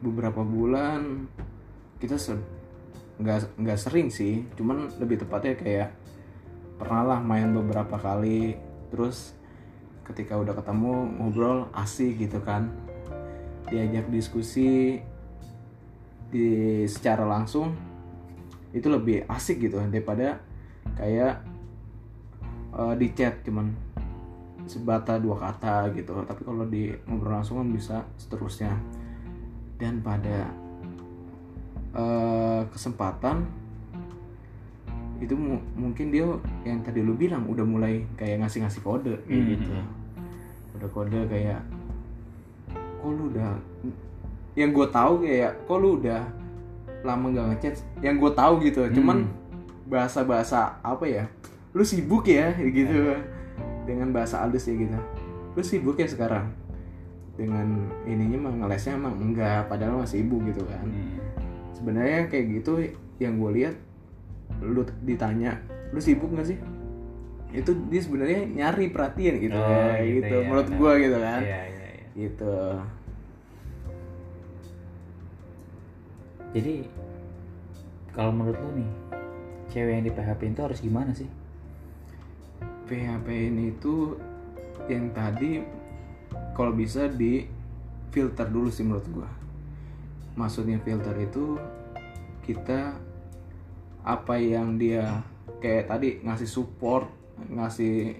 beberapa 0.00 0.40
bulan 0.40 1.28
kita 2.00 2.16
nggak 3.20 3.60
nggak 3.60 3.78
sering 3.80 4.08
sih, 4.08 4.48
cuman 4.56 4.88
lebih 4.96 5.20
tepatnya 5.20 5.52
kayak 5.60 5.90
pernah 6.80 7.04
lah 7.04 7.20
main 7.20 7.52
beberapa 7.52 8.00
kali, 8.00 8.56
terus 8.88 9.36
ketika 10.08 10.40
udah 10.40 10.56
ketemu 10.56 11.20
ngobrol 11.20 11.68
asik 11.76 12.16
gitu 12.16 12.40
kan, 12.40 12.72
diajak 13.68 14.08
diskusi 14.08 15.04
di 16.32 16.48
secara 16.88 17.26
langsung 17.26 17.74
itu 18.70 18.86
lebih 18.86 19.26
asik 19.26 19.66
gitu 19.66 19.82
daripada 19.82 20.38
kayak 20.94 21.42
eh, 22.70 22.94
di 22.96 23.06
chat 23.12 23.42
cuman 23.42 23.74
sebata 24.64 25.16
dua 25.16 25.36
kata 25.38 25.92
gitu. 25.92 26.12
Tapi 26.24 26.42
kalau 26.42 26.64
di 26.66 26.90
ngobrol 27.06 27.36
langsung 27.36 27.60
kan 27.60 27.68
bisa 27.70 27.96
seterusnya. 28.16 28.72
Dan 29.80 30.04
pada 30.04 30.50
eh, 31.90 32.60
kesempatan 32.70 33.42
itu 35.20 35.36
mu- 35.36 35.60
mungkin 35.76 36.08
dia 36.08 36.24
yang 36.64 36.80
tadi 36.80 37.04
lu 37.04 37.12
bilang 37.12 37.44
udah 37.44 37.66
mulai 37.66 38.08
kayak 38.16 38.40
ngasih-ngasih 38.40 38.80
kode 38.80 39.14
kayak 39.26 39.36
Hmm. 39.36 39.50
gitu. 39.52 39.72
Udah 40.80 40.88
kode 40.88 41.20
kayak 41.28 41.60
kok 42.70 43.10
lu 43.10 43.32
udah 43.32 43.52
yang 44.54 44.72
gue 44.72 44.86
tahu 44.88 45.24
kayak 45.24 45.52
kok 45.64 45.78
lu 45.78 46.00
udah 46.00 46.20
lama 47.00 47.26
gak 47.32 47.46
ngechat? 47.52 47.74
Yang 48.00 48.16
gue 48.16 48.32
tahu 48.32 48.52
gitu. 48.64 48.80
Cuman 48.96 49.24
bahasa-bahasa 49.88 50.80
apa 50.80 51.04
ya? 51.04 51.24
Lu 51.72 51.82
sibuk 51.82 52.24
ya 52.24 52.52
gitu 52.56 53.16
dengan 53.90 54.08
bahasa 54.10 54.40
halus 54.40 54.64
ya 54.64 54.74
gitu 54.76 54.94
lu 55.50 55.62
sibuk 55.62 55.96
ya 55.96 56.06
sekarang 56.06 56.54
dengan 57.34 57.66
ininya 58.04 58.46
mah 58.46 58.54
ngelesnya 58.62 58.94
emang 58.94 59.16
enggak 59.18 59.66
padahal 59.66 60.00
masih 60.00 60.22
sibuk 60.22 60.46
gitu 60.46 60.62
kan 60.64 60.84
Hmm. 60.84 61.18
sebenarnya 61.74 62.28
kayak 62.28 62.46
gitu 62.54 62.72
yang 63.18 63.36
gue 63.36 63.50
lihat 63.56 63.74
lu 64.60 64.84
ditanya 65.02 65.58
lu 65.90 65.98
sibuk 65.98 66.30
gak 66.30 66.46
sih 66.46 66.58
itu 67.50 67.70
dia 67.88 67.98
sebenarnya 67.98 68.40
nyari 68.46 68.86
perhatian 68.88 69.40
gitu 69.40 69.56
Oh, 69.56 69.66
ya, 69.66 69.98
gitu 69.98 70.22
gitu 70.22 70.32
ya, 70.32 70.44
menurut 70.46 70.68
benar. 70.68 70.78
gue 70.78 70.92
gitu 71.00 71.18
kan 71.18 71.40
Iya, 71.42 71.60
iya, 71.66 71.86
iya. 71.90 72.04
gitu 72.14 72.54
Jadi 76.50 76.74
kalau 78.10 78.34
menurut 78.34 78.58
lu 78.58 78.70
nih, 78.74 78.90
cewek 79.70 79.92
yang 79.94 80.02
di 80.02 80.10
PHP 80.10 80.40
itu 80.50 80.60
harus 80.60 80.82
gimana 80.82 81.14
sih? 81.14 81.30
PHP 82.90 83.26
ini 83.54 83.70
itu 83.70 84.18
yang 84.90 85.14
tadi 85.14 85.62
kalau 86.58 86.74
bisa 86.74 87.06
di 87.06 87.46
filter 88.10 88.50
dulu 88.50 88.66
sih 88.66 88.82
menurut 88.82 89.06
gua. 89.14 89.30
Maksudnya 90.34 90.82
filter 90.82 91.14
itu 91.22 91.54
kita 92.42 92.98
apa 94.02 94.34
yang 94.42 94.74
dia 94.74 95.22
kayak 95.62 95.86
tadi 95.86 96.18
ngasih 96.26 96.50
support, 96.50 97.06
ngasih 97.46 98.18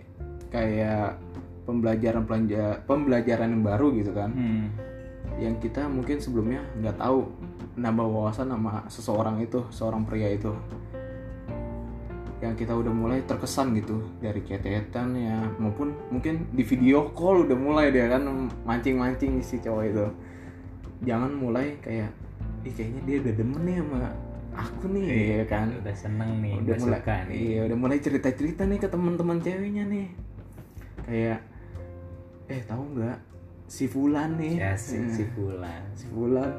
kayak 0.55 1.19
pembelajaran 1.67 2.23
pembelajaran 2.23 2.87
pembelajaran 2.87 3.49
yang 3.51 3.65
baru 3.67 3.87
gitu 3.99 4.13
kan. 4.15 4.31
Hmm. 4.31 4.67
Yang 5.43 5.67
kita 5.67 5.91
mungkin 5.91 6.23
sebelumnya 6.23 6.63
nggak 6.79 7.01
tahu 7.01 7.27
nambah 7.75 8.07
wawasan 8.07 8.55
sama 8.55 8.87
seseorang 8.87 9.43
itu, 9.43 9.67
seorang 9.75 10.07
pria 10.07 10.31
itu 10.31 10.55
yang 12.41 12.57
kita 12.57 12.73
udah 12.73 12.89
mulai 12.89 13.21
terkesan 13.23 13.77
gitu 13.77 14.01
dari 14.19 14.41
catatan 14.41 15.13
ya 15.13 15.45
maupun 15.61 15.93
mungkin 16.09 16.49
di 16.51 16.65
video 16.65 17.13
call 17.13 17.45
udah 17.45 17.53
mulai 17.55 17.93
dia 17.93 18.09
kan 18.09 18.25
mancing-mancing 18.65 19.45
si 19.45 19.61
cowok 19.61 19.85
itu 19.85 20.07
jangan 21.05 21.33
mulai 21.33 21.77
kayak 21.81 22.09
ih 22.65 22.73
kayaknya 22.73 23.01
dia 23.05 23.17
udah 23.21 23.35
demen 23.37 23.61
nih 23.65 23.77
sama 23.81 24.01
aku 24.51 24.85
nih 24.89 25.05
ya 25.37 25.45
kan 25.47 25.69
Udah 25.81 25.97
seneng 25.97 26.31
nih, 26.41 26.53
udah 26.57 26.65
udah, 26.65 26.77
mulai 26.81 27.01
suka 27.01 27.17
nih. 27.29 27.37
iya 27.39 27.61
udah 27.69 27.77
mulai 27.77 27.99
cerita-cerita 28.01 28.63
nih 28.65 28.79
ke 28.79 28.89
teman-teman 28.89 29.39
ceweknya 29.41 29.85
nih 29.85 30.09
kayak 31.05 31.41
eh 32.49 32.61
tahu 32.65 32.83
nggak 32.97 33.19
si 33.69 33.85
Fulan 33.87 34.35
nih 34.35 34.55
Ya 34.59 34.73
si, 34.75 34.97
si 35.13 35.23
Fulan. 35.31 35.83
si 35.93 36.05
Fulan 36.09 36.51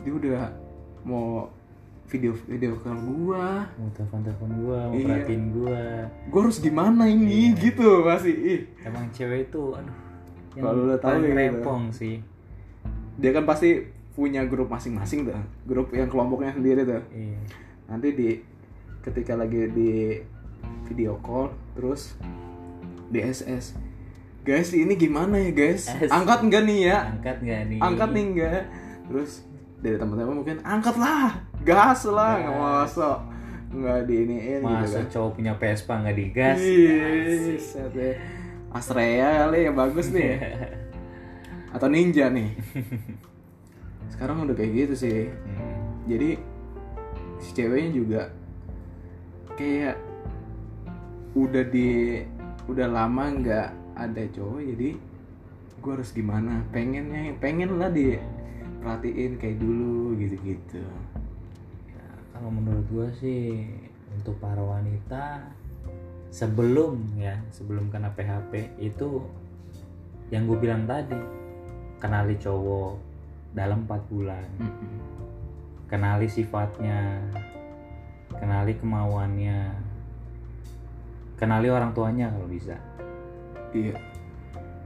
dia 0.00 0.12
udah 0.16 0.42
mau 1.04 1.52
video 2.10 2.34
video 2.44 2.74
call 2.76 2.98
gua 2.98 3.64
Mau 3.72 3.88
telepon-telepon 3.94 4.50
gua, 4.58 4.78
mau 4.84 4.92
Iya. 4.92 5.06
perhatiin 5.06 5.44
gua. 5.52 5.80
gue 6.26 6.40
harus 6.42 6.58
gimana 6.58 7.02
ini 7.06 7.54
Iya. 7.54 7.62
gitu 7.62 7.88
masih 8.02 8.34
ih 8.34 8.60
Emang 8.82 9.06
cewek 9.08 9.48
itu 9.48 9.62
aduh 9.70 9.96
Kalau 10.52 10.84
lu 10.84 10.98
tahu 10.98 11.22
ya 11.22 11.48
gitu. 11.48 11.70
sih. 11.92 12.16
dia 13.14 13.30
kan 13.30 13.44
pasti 13.44 13.86
punya 14.10 14.42
grup 14.42 14.66
masing-masing 14.66 15.22
tuh 15.22 15.38
grup 15.64 15.88
yang 15.90 16.06
kelompoknya 16.06 16.52
sendiri 16.52 16.82
tuh 16.82 17.02
Iya. 17.08 17.38
nanti 17.86 18.08
di 18.10 18.28
ketika 19.00 19.32
lagi 19.32 19.70
di 19.70 20.18
video 20.84 21.14
call 21.16 21.48
terus 21.72 22.18
di 23.06 23.20
SS 23.20 23.78
guys 24.40 24.72
ini 24.72 24.92
gimana 24.92 25.38
ya 25.38 25.52
guys 25.52 25.86
angkat 26.10 26.42
enggak 26.42 26.62
nih 26.64 26.78
ya 26.86 26.98
Angkat 27.08 27.36
nggak 27.38 27.60
nih? 27.68 27.78
angkat 27.78 28.08
nih 28.10 28.24
enggak 28.26 28.62
terus 29.06 29.30
dari 29.80 29.96
teman-teman 29.96 30.36
mungkin 30.36 30.58
angkat 30.60 30.96
lah 30.96 31.40
gas 31.60 32.04
lah 32.04 32.36
nggak 32.36 32.52
Gas. 32.52 32.62
masuk 32.62 33.18
nggak 33.70 33.98
diiniin 34.04 34.60
gitu 34.60 34.66
Masa 34.66 34.98
kan 34.98 35.06
cowok 35.08 35.30
punya 35.32 35.52
Vespa 35.54 35.94
nggak 35.96 36.16
digas? 36.16 36.58
Set 37.60 37.90
deh. 37.90 38.16
Astrea 38.70 39.46
kali 39.46 39.58
yang 39.64 39.74
bagus 39.74 40.10
nih 40.10 40.38
atau 41.74 41.86
ninja 41.86 42.26
nih 42.28 42.50
sekarang 44.10 44.42
udah 44.42 44.54
kayak 44.54 44.72
gitu 44.74 44.94
sih 44.98 45.20
Hmm. 45.30 46.02
jadi 46.04 46.34
si 47.38 47.50
ceweknya 47.52 47.90
juga 47.94 48.22
kayak 49.54 49.96
udah 51.32 51.64
di 51.64 52.20
udah 52.66 52.86
lama 52.86 53.24
nggak 53.32 53.68
ada 53.94 54.22
cowok 54.30 54.60
jadi 54.66 54.90
gue 55.80 55.90
harus 55.90 56.10
gimana 56.10 56.62
pengennya 56.70 57.38
pengen 57.38 57.78
lah 57.78 57.88
di 57.88 58.18
perhatiin 58.80 59.36
kayak 59.36 59.60
dulu 59.60 60.16
gitu 60.16 60.36
gitu 60.42 60.82
Ya, 61.92 62.04
kalau 62.32 62.48
menurut 62.48 62.84
gua 62.88 63.08
sih 63.20 63.68
untuk 64.10 64.40
para 64.40 64.58
wanita 64.58 65.44
sebelum 66.30 67.18
ya 67.18 67.36
sebelum 67.50 67.90
kena 67.90 68.14
PHP 68.14 68.78
itu 68.78 69.26
yang 70.30 70.46
gue 70.46 70.58
bilang 70.62 70.86
tadi 70.86 71.18
kenali 71.98 72.38
cowok 72.38 72.94
dalam 73.50 73.82
4 73.82 74.10
bulan. 74.10 74.46
Kenali 75.90 76.30
sifatnya 76.30 77.18
kenali 78.30 78.78
kemauannya 78.78 79.74
kenali 81.34 81.66
orang 81.66 81.90
tuanya 81.90 82.30
kalau 82.30 82.46
bisa. 82.46 82.78
Iya. 83.74 83.98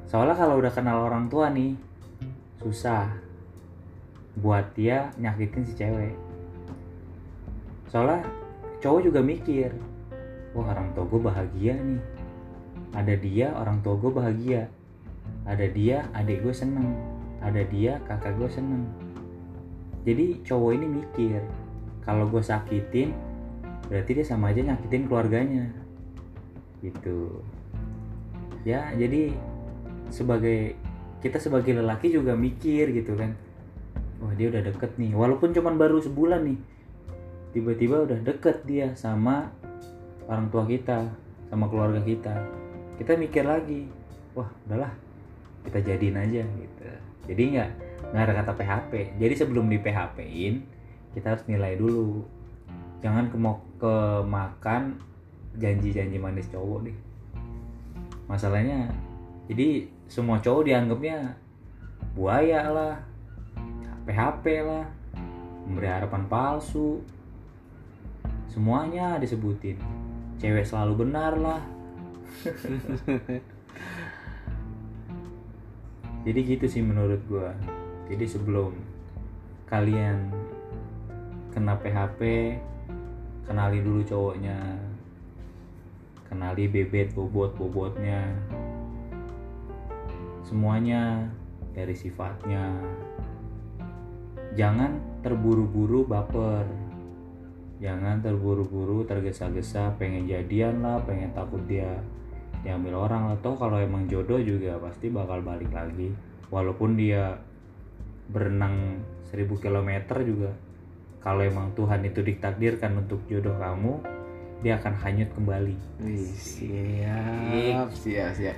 Soalnya 0.09 0.37
kalau 0.37 0.65
udah 0.65 0.73
kenal 0.73 1.05
orang 1.05 1.29
tua 1.29 1.53
nih 1.53 1.77
susah 2.57 3.24
buat 4.39 4.75
dia 4.75 5.15
nyakitin 5.19 5.63
si 5.63 5.73
cewek. 5.79 6.15
Soalnya 7.91 8.27
cowok 8.83 9.01
juga 9.07 9.21
mikir 9.23 9.71
wah 10.55 10.71
orang 10.71 10.91
tua 10.95 11.07
gue 11.07 11.21
bahagia 11.23 11.75
nih. 11.79 12.03
Ada 12.95 13.15
dia 13.19 13.47
orang 13.55 13.79
tua 13.83 13.95
gue 13.99 14.11
bahagia. 14.11 14.63
Ada 15.47 15.67
dia 15.71 16.07
adik 16.15 16.43
gue 16.43 16.55
seneng. 16.55 16.95
Ada 17.43 17.63
dia 17.71 18.03
kakak 18.07 18.35
gue 18.39 18.51
seneng. 18.51 18.87
Jadi 20.03 20.43
cowok 20.43 20.71
ini 20.75 20.87
mikir 21.03 21.41
kalau 22.03 22.29
gue 22.29 22.43
sakitin 22.43 23.15
berarti 23.89 24.11
dia 24.17 24.27
sama 24.27 24.51
aja 24.51 24.63
nyakitin 24.63 25.07
keluarganya. 25.07 25.71
Gitu. 26.83 27.43
Ya 28.67 28.91
jadi 28.99 29.35
sebagai 30.11 30.75
kita 31.25 31.41
sebagai 31.41 31.73
lelaki 31.73 32.13
juga 32.13 32.37
mikir 32.37 32.93
gitu 32.93 33.17
kan 33.17 33.33
wah 34.25 34.33
dia 34.33 34.49
udah 34.49 34.65
deket 34.65 34.97
nih. 34.97 35.13
Walaupun 35.13 35.53
cuman 35.53 35.77
baru 35.77 36.01
sebulan 36.01 36.49
nih. 36.49 36.59
Tiba-tiba 37.53 38.09
udah 38.09 38.19
deket 38.25 38.65
dia 38.65 38.97
sama 38.97 39.53
orang 40.27 40.49
tua 40.49 40.65
kita 40.65 41.13
sama 41.53 41.69
keluarga 41.69 42.01
kita. 42.01 42.35
Kita 42.97 43.21
mikir 43.21 43.45
lagi 43.45 43.85
wah 44.33 44.49
udahlah 44.67 44.91
kita 45.69 45.79
jadiin 45.85 46.17
aja 46.17 46.43
gitu. 46.43 46.85
Jadi 47.29 47.43
nggak 47.55 47.71
nggak 48.11 48.23
ada 48.31 48.35
kata 48.43 48.53
PHP 48.59 48.93
jadi 49.17 49.35
sebelum 49.35 49.67
di 49.67 49.79
PHP 49.81 50.19
in 50.25 50.65
kita 51.13 51.37
harus 51.37 51.45
nilai 51.47 51.77
dulu. 51.79 52.25
Jangan 53.05 53.29
ke 53.29 53.37
ke 53.77 53.95
makan 54.25 54.97
janji-janji 55.61 56.17
manis 56.19 56.49
cowok 56.51 56.91
deh. 56.91 56.97
Masalahnya 58.27 58.91
jadi 59.47 59.87
semua 60.09 60.41
cowok 60.41 60.67
dianggapnya 60.67 61.37
buaya 62.17 62.71
lah 62.73 62.95
PHP 64.05 64.45
lah 64.65 64.87
memberi 65.65 65.89
harapan 65.89 66.29
palsu. 66.29 67.01
Semuanya 68.53 69.19
disebutin. 69.19 69.81
Cewek 70.39 70.69
selalu 70.69 71.09
benar 71.09 71.33
lah. 71.41 71.63
Jadi 76.25 76.41
gitu 76.45 76.67
sih 76.69 76.85
menurut 76.85 77.21
gua. 77.29 77.53
Jadi 78.09 78.25
sebelum 78.29 78.77
kalian 79.69 80.31
kena 81.53 81.77
PHP 81.81 82.21
kenali 83.49 83.81
dulu 83.81 84.05
cowoknya. 84.05 84.79
Kenali 86.29 86.67
bebet 86.67 87.15
bobot 87.15 87.55
bobotnya 87.55 88.27
semuanya 90.45 91.25
dari 91.73 91.97
sifatnya 91.97 92.69
jangan 94.55 94.99
terburu-buru 95.21 96.07
baper. 96.07 96.67
Jangan 97.83 98.23
terburu-buru 98.23 99.05
tergesa-gesa 99.05 99.93
pengen 99.99 100.25
jadian 100.31 100.81
lah 100.81 101.03
pengen 101.05 101.35
takut 101.35 101.61
dia 101.69 102.01
diambil 102.63 103.05
orang. 103.07 103.35
Atau 103.37 103.59
kalau 103.59 103.77
emang 103.77 104.07
jodoh 104.09 104.41
juga 104.41 104.79
pasti 104.81 105.11
bakal 105.11 105.43
balik 105.43 105.71
lagi. 105.75 106.15
Walaupun 106.49 106.97
dia 106.97 107.37
berenang 108.31 109.03
1000 109.29 109.51
km 109.59 109.91
juga. 110.23 110.55
Kalau 111.21 111.43
emang 111.43 111.73
Tuhan 111.75 112.05
itu 112.05 112.21
ditakdirkan 112.21 113.01
untuk 113.01 113.25
jodoh 113.27 113.57
kamu 113.57 113.97
dia 114.65 114.81
akan 114.81 114.97
hanyut 114.97 115.29
kembali. 115.37 115.77
Siap, 116.25 117.89
siap, 117.93 118.33
siap. 118.33 118.57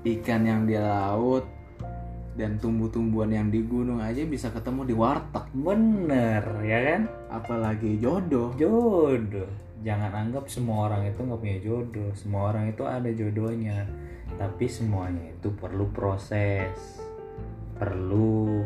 Ikan 0.00 0.48
yang 0.48 0.64
di 0.64 0.80
laut 0.80 1.44
dan 2.40 2.56
tumbuh-tumbuhan 2.56 3.28
yang 3.28 3.48
di 3.52 3.60
gunung 3.60 4.00
aja 4.00 4.24
bisa 4.24 4.48
ketemu 4.48 4.88
di 4.88 4.94
warteg. 4.96 5.44
bener 5.52 6.40
ya 6.64 6.78
kan? 6.88 7.02
Apalagi 7.28 8.00
jodoh. 8.00 8.56
jodoh. 8.56 9.44
Jangan 9.84 10.08
anggap 10.08 10.48
semua 10.48 10.88
orang 10.88 11.12
itu 11.12 11.20
nggak 11.20 11.40
punya 11.40 11.58
jodoh. 11.60 12.08
Semua 12.16 12.48
orang 12.48 12.72
itu 12.72 12.82
ada 12.88 13.12
jodohnya. 13.12 13.84
Tapi 14.40 14.64
semuanya 14.64 15.36
itu 15.36 15.52
perlu 15.52 15.84
proses. 15.92 16.72
Perlu 17.76 18.64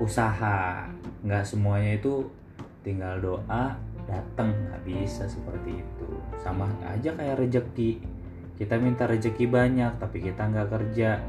usaha. 0.00 0.88
Nggak 1.20 1.44
semuanya 1.44 2.00
itu 2.00 2.32
tinggal 2.80 3.20
doa 3.20 3.76
datang 4.08 4.56
nggak 4.56 4.88
bisa 4.88 5.28
seperti 5.28 5.84
itu. 5.84 6.08
Sama 6.40 6.64
aja 6.88 7.12
kayak 7.12 7.44
rejeki 7.44 8.16
kita 8.56 8.80
minta 8.80 9.04
rejeki 9.04 9.44
banyak 9.52 10.00
tapi 10.00 10.24
kita 10.24 10.48
nggak 10.48 10.68
kerja 10.72 11.20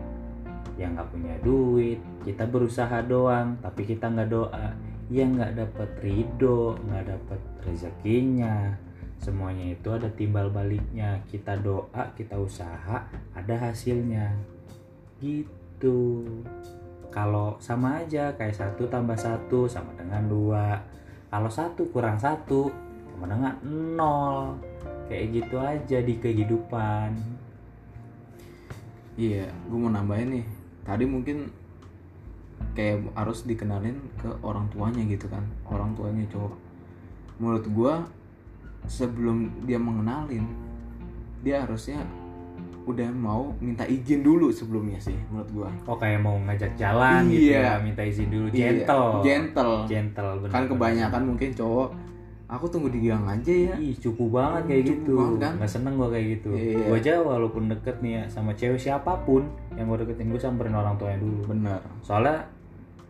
ya 0.76 0.92
nggak 0.92 1.10
punya 1.14 1.36
duit 1.40 2.02
kita 2.28 2.44
berusaha 2.44 3.00
doang 3.08 3.56
tapi 3.64 3.88
kita 3.88 4.12
nggak 4.12 4.28
doa. 4.28 4.68
Ya 5.08 5.24
nggak 5.24 5.56
dapat 5.56 5.90
ridho 6.04 6.76
nggak 6.84 7.08
dapat 7.08 7.40
rezekinya. 7.64 8.76
Semuanya 9.24 9.72
itu 9.72 9.88
ada 9.96 10.12
timbal 10.12 10.52
baliknya. 10.52 11.24
Kita 11.32 11.56
doa 11.56 12.12
kita 12.20 12.36
usaha 12.36 13.08
ada 13.32 13.56
hasilnya. 13.56 14.36
Gitu. 15.24 16.28
Kalau 17.08 17.56
sama 17.64 18.04
aja 18.04 18.36
kayak 18.36 18.60
satu 18.60 18.92
tambah 18.92 19.16
satu 19.16 19.72
sama 19.72 19.96
dengan 19.96 20.28
dua. 20.28 20.84
Kalau 21.32 21.48
satu 21.48 21.88
kurang 21.96 22.20
satu 22.20 22.68
sama 23.16 23.32
dengan 23.32 23.56
nol. 23.96 24.60
Kayak 25.08 25.26
gitu 25.32 25.56
aja 25.56 25.98
di 26.04 26.20
kehidupan. 26.20 27.16
Iya, 29.16 29.48
gue 29.50 29.80
mau 29.80 29.90
nambahin 29.90 30.30
nih. 30.30 30.57
Tadi 30.88 31.04
mungkin 31.04 31.52
kayak 32.74 33.12
harus 33.14 33.44
dikenalin 33.44 34.00
ke 34.16 34.30
orang 34.40 34.66
tuanya 34.70 35.04
gitu 35.04 35.28
kan, 35.28 35.44
orang 35.66 35.92
tuanya 35.94 36.24
cowok. 36.28 36.56
Menurut 37.38 37.66
gue 37.68 37.94
sebelum 38.88 39.38
dia 39.64 39.78
mengenalin, 39.78 40.48
dia 41.42 41.62
harusnya 41.62 42.02
udah 42.88 43.12
mau 43.12 43.52
minta 43.60 43.84
izin 43.84 44.24
dulu 44.24 44.48
sebelumnya 44.48 44.96
sih 44.96 45.12
menurut 45.28 45.50
gua. 45.52 45.70
oh 45.84 46.00
kayak 46.00 46.24
mau 46.24 46.40
ngajak 46.40 46.72
jalan 46.80 47.28
gitu 47.28 47.52
Iya. 47.52 47.60
ya 47.60 47.74
minta 47.84 48.00
izin 48.00 48.32
dulu 48.32 48.48
Iya, 48.48 48.56
gentle 48.80 49.08
gentle. 49.20 49.74
gentle 49.92 50.32
bener 50.40 50.52
Kan 50.56 50.64
kebanyakan 50.72 51.22
mungkin 51.28 51.52
cowok 51.52 51.92
aku 52.48 52.66
tunggu 52.68 52.88
di 52.88 53.04
gang 53.04 53.28
aja 53.28 53.52
ya. 53.52 53.76
Ih, 53.76 53.92
cukup 53.94 54.40
banget 54.40 54.64
kayak 54.66 54.84
Cukup 54.88 55.00
gitu. 55.04 55.14
banget 55.16 55.38
kan? 55.40 55.52
Nggak 55.60 55.72
seneng 55.72 55.94
gua 55.96 56.08
kayak 56.10 56.26
gitu. 56.40 56.50
Iya. 56.56 56.80
Gua 56.88 56.98
aja 56.98 57.14
walaupun 57.20 57.64
deket 57.68 57.96
nih 58.00 58.12
ya 58.12 58.24
sama 58.28 58.52
cewek 58.56 58.80
siapa 58.80 59.12
pun 59.22 59.44
yang 59.76 59.86
gua 59.86 60.00
deketin 60.00 60.32
gua 60.32 60.40
samperin 60.40 60.74
orang 60.74 60.96
tuanya 60.96 61.20
dulu. 61.20 61.40
Bener. 61.52 61.80
Soalnya 62.00 62.48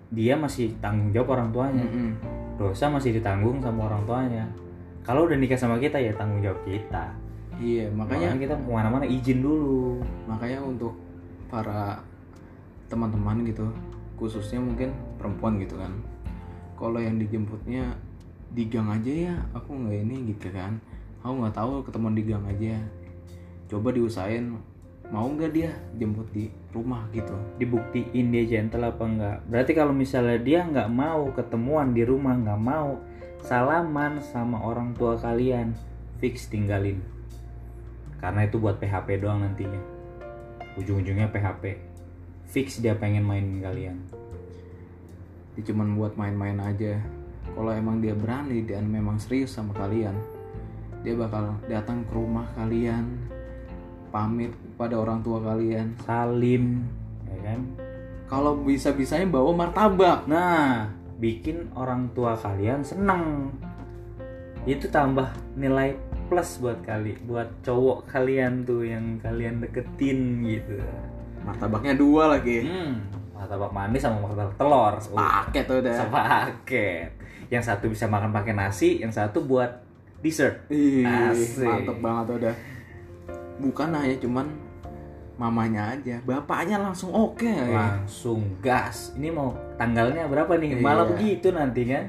dia 0.09 0.33
masih 0.33 0.73
tanggung 0.79 1.13
jawab 1.13 1.37
orang 1.37 1.49
tuanya. 1.51 1.85
Mm-mm. 1.85 2.09
Dosa 2.57 2.89
masih 2.89 3.13
ditanggung 3.13 3.61
sama 3.61 3.85
orang 3.85 4.01
tuanya. 4.03 4.43
Kalau 5.05 5.23
udah 5.23 5.37
nikah 5.37 5.55
sama 5.55 5.77
kita 5.77 5.95
ya 5.95 6.11
tanggung 6.17 6.41
jawab 6.41 6.57
kita. 6.65 7.13
Iya, 7.57 7.89
Makanya 7.89 8.33
makanya 8.33 8.41
kita 8.43 8.53
ke 8.53 8.69
mana-mana 8.69 9.05
izin 9.05 9.41
dulu. 9.41 9.97
makanya 10.29 10.61
untuk 10.61 10.93
para 11.49 11.97
teman-teman 12.85 13.41
gitu 13.43 13.65
khususnya 14.15 14.57
mungkin 14.57 14.89
perempuan 15.17 15.57
gitu 15.57 15.73
kan 15.75 15.89
kalau 16.73 16.97
yang 16.97 17.17
dijemputnya 17.17 17.97
di 18.51 18.63
gang 18.71 18.89
aja 18.91 19.11
ya 19.11 19.35
aku 19.51 19.75
nggak 19.75 19.97
ini 20.07 20.15
gitu 20.35 20.47
kan 20.51 20.79
aku 21.21 21.33
nggak 21.43 21.55
tahu 21.55 21.71
ketemu 21.83 22.07
di 22.15 22.23
gang 22.23 22.45
aja 22.47 22.75
coba 23.67 23.91
diusahain 23.91 24.55
mau 25.07 25.27
nggak 25.31 25.51
dia 25.55 25.71
jemput 25.95 26.27
di 26.35 26.51
rumah 26.75 27.07
gitu 27.15 27.31
Dibuktiin 27.57 28.27
dia 28.29 28.43
gentle 28.43 28.91
apa 28.91 29.03
enggak. 29.07 29.37
Berarti 29.47 29.71
kalau 29.71 29.95
misalnya 29.95 30.37
dia 30.37 30.67
nggak 30.67 30.89
mau 30.91 31.31
ketemuan 31.31 31.95
di 31.95 32.03
rumah, 32.03 32.35
nggak 32.35 32.59
mau 32.61 32.99
salaman 33.41 34.19
sama 34.19 34.59
orang 34.61 34.91
tua 34.93 35.15
kalian, 35.15 35.73
fix 36.19 36.51
tinggalin. 36.51 36.99
Karena 38.19 38.45
itu 38.45 38.59
buat 38.59 38.81
PHP 38.81 39.23
doang 39.23 39.45
nantinya. 39.45 39.79
Ujung-ujungnya 40.75 41.31
PHP. 41.31 41.79
Fix 42.47 42.83
dia 42.83 42.93
pengen 42.97 43.25
mainin 43.25 43.63
kalian. 43.63 43.97
dia 45.57 45.63
cuman 45.73 45.97
buat 45.97 46.13
main-main 46.13 46.61
aja 46.61 47.01
kalau 47.53 47.71
emang 47.71 48.01
dia 48.01 48.17
berani 48.17 48.65
dan 48.65 48.89
memang 48.89 49.21
serius 49.21 49.55
sama 49.55 49.71
kalian 49.77 50.15
dia 51.05 51.13
bakal 51.13 51.55
datang 51.69 52.03
ke 52.03 52.11
rumah 52.11 52.49
kalian 52.57 53.05
pamit 54.09 54.51
pada 54.79 54.97
orang 54.97 55.19
tua 55.21 55.39
kalian 55.43 55.93
Salim, 56.03 56.83
ya 57.27 57.37
kan? 57.43 57.59
kalau 58.27 58.59
bisa-bisanya 58.59 59.27
bawa 59.27 59.55
martabak 59.55 60.27
Nah, 60.27 60.91
bikin 61.17 61.71
orang 61.75 62.11
tua 62.11 62.35
kalian 62.35 62.83
seneng. 62.83 63.51
Itu 64.67 64.91
tambah 64.91 65.31
nilai 65.55 65.95
plus 66.27 66.59
buat 66.59 66.83
kali, 66.83 67.15
buat 67.23 67.47
cowok 67.63 68.11
kalian 68.11 68.67
tuh 68.67 68.83
yang 68.83 69.15
kalian 69.23 69.63
deketin 69.63 70.43
gitu. 70.43 70.83
martabaknya 71.47 71.95
dua 71.95 72.35
lagi 72.35 72.67
Hmm, 72.67 73.07
martabak 73.31 73.71
manis 73.71 74.03
sama 74.03 74.27
martabak 74.27 74.59
telur. 74.59 74.93
Uh, 74.99 75.47
paket 75.47 75.63
tuh 75.63 75.77
udah 75.79 75.95
sepaket. 75.95 77.09
Yang 77.47 77.63
satu 77.71 77.85
bisa 77.87 78.05
makan 78.07 78.35
pakai 78.35 78.53
nasi, 78.53 78.99
yang 78.99 79.11
satu 79.13 79.43
buat 79.43 79.83
dessert. 80.19 80.67
Ih, 80.73 81.05
Asik. 81.07 81.63
mantep 81.63 81.97
banget 82.01 82.25
udah 82.43 82.55
bukan 83.57 83.89
hanya 83.93 84.17
cuman 84.21 84.45
mamanya 85.37 85.93
aja 85.93 86.17
bapaknya 86.25 86.81
langsung 86.81 87.13
oke 87.13 87.45
ya. 87.45 87.69
Langsung 87.69 88.57
gas. 88.59 89.13
Ini 89.15 89.29
mau 89.31 89.53
tanggalnya 89.77 90.25
berapa 90.27 90.57
nih? 90.57 90.77
Iya. 90.77 90.83
Malam 90.83 91.07
gitu 91.17 91.49
nanti 91.53 91.83
kan? 91.87 92.05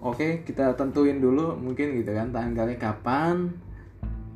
oke 0.00 0.42
kita 0.48 0.72
tentuin 0.74 1.20
dulu 1.20 1.54
mungkin 1.60 2.00
gitu 2.00 2.16
kan 2.16 2.32
tanggalnya 2.32 2.76
kapan 2.80 3.52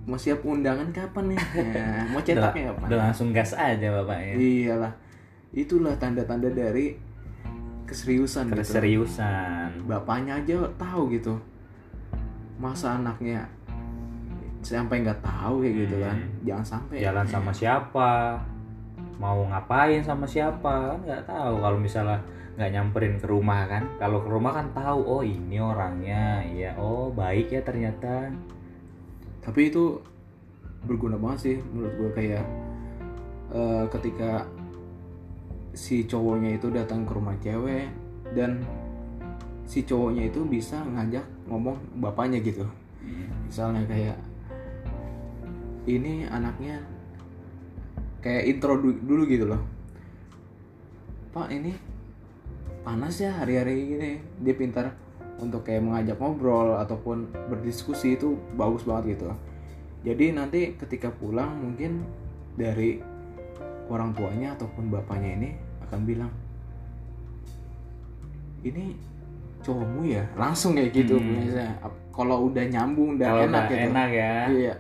mau 0.05 0.21
siap 0.21 0.45
undangan 0.45 0.93
kapan 0.93 1.33
nih 1.33 1.41
Ya, 1.73 2.05
mau 2.13 2.21
cetaknya 2.21 2.63
kapan 2.73 2.87
udah 2.93 2.99
langsung 3.09 3.29
gas 3.33 3.57
aja 3.57 3.87
bapaknya. 3.89 4.37
iyalah 4.37 4.93
itulah 5.57 5.97
tanda-tanda 5.97 6.53
dari 6.53 7.01
keseriusan 7.85 8.51
gitu. 8.51 8.61
Keseriusan. 8.61 9.85
bapaknya 9.85 10.41
aja 10.41 10.65
tahu 10.81 11.13
gitu. 11.13 11.37
Masa 12.57 12.97
anaknya 12.97 13.45
sampai 14.65 15.05
nggak 15.05 15.21
tahu 15.21 15.61
kayak 15.61 15.75
gitu 15.85 15.97
kan? 16.01 16.17
Hmm. 16.17 16.33
jangan 16.43 16.67
sampai. 16.67 16.97
Jalan 17.05 17.27
sama 17.29 17.53
siapa? 17.53 18.41
Mau 19.21 19.45
ngapain 19.47 20.01
sama 20.01 20.25
siapa? 20.25 20.97
Kan 20.97 21.01
nggak 21.05 21.25
tahu. 21.29 21.55
Kalau 21.61 21.79
misalnya 21.79 22.19
nggak 22.57 22.71
nyamperin 22.73 23.15
ke 23.21 23.27
rumah 23.29 23.69
kan? 23.69 23.85
Kalau 24.01 24.25
ke 24.25 24.29
rumah 24.33 24.53
kan 24.57 24.67
tahu 24.73 25.01
oh 25.05 25.23
ini 25.23 25.61
orangnya. 25.61 26.41
Ya 26.49 26.73
oh 26.81 27.13
baik 27.13 27.53
ya 27.53 27.61
ternyata. 27.61 28.33
Tapi 29.45 29.69
itu 29.69 30.01
berguna 30.85 31.21
banget 31.21 31.39
sih 31.41 31.57
menurut 31.73 31.95
gue 31.97 32.11
kayak 32.17 32.45
eh, 33.53 33.85
ketika 33.93 34.49
si 35.75 36.07
cowoknya 36.07 36.57
itu 36.57 36.71
datang 36.71 37.03
ke 37.03 37.13
rumah 37.13 37.35
cewek 37.43 37.91
dan 38.33 38.63
si 39.67 39.83
cowoknya 39.83 40.31
itu 40.31 40.47
bisa 40.47 40.81
ngajak 40.87 41.27
ngomong 41.51 41.77
bapaknya 41.99 42.39
gitu. 42.41 42.65
Misalnya 43.51 43.83
kayak 43.85 44.17
ini 45.85 46.25
anaknya 46.31 46.81
kayak 48.25 48.49
intro 48.49 48.81
du- 48.81 49.03
dulu 49.03 49.27
gitu 49.29 49.45
loh. 49.51 49.61
Pak 51.35 51.51
ini 51.51 51.75
panas 52.87 53.19
ya 53.19 53.35
hari-hari 53.35 53.91
gini 53.91 54.11
dia 54.41 54.55
pintar 54.55 54.95
untuk 55.43 55.67
kayak 55.67 55.83
mengajak 55.83 56.17
ngobrol 56.17 56.79
ataupun 56.79 57.27
berdiskusi 57.51 58.15
itu 58.15 58.39
bagus 58.55 58.87
banget 58.87 59.19
gitu. 59.19 59.35
Jadi 60.05 60.37
nanti 60.37 60.61
ketika 60.79 61.11
pulang 61.11 61.59
mungkin 61.59 62.07
dari 62.55 63.03
orang 63.91 64.15
tuanya 64.17 64.55
ataupun 64.57 64.89
bapaknya 64.89 65.31
ini 65.37 65.51
akan 65.85 66.01
bilang 66.03 66.33
ini 68.65 68.97
cowokmu 69.61 70.03
ya 70.07 70.25
langsung 70.35 70.73
kayak 70.75 70.93
gitu 70.93 71.17
Hmm. 71.17 71.29
biasanya 71.31 71.73
kalau 72.11 72.49
udah 72.49 72.65
nyambung 72.65 73.17
dan 73.17 73.29
kalau 73.31 73.43
enak 73.45 73.65
gitu 73.65 73.77
enak 73.87 74.09
ya 74.11 74.35
Iya. 74.49 74.75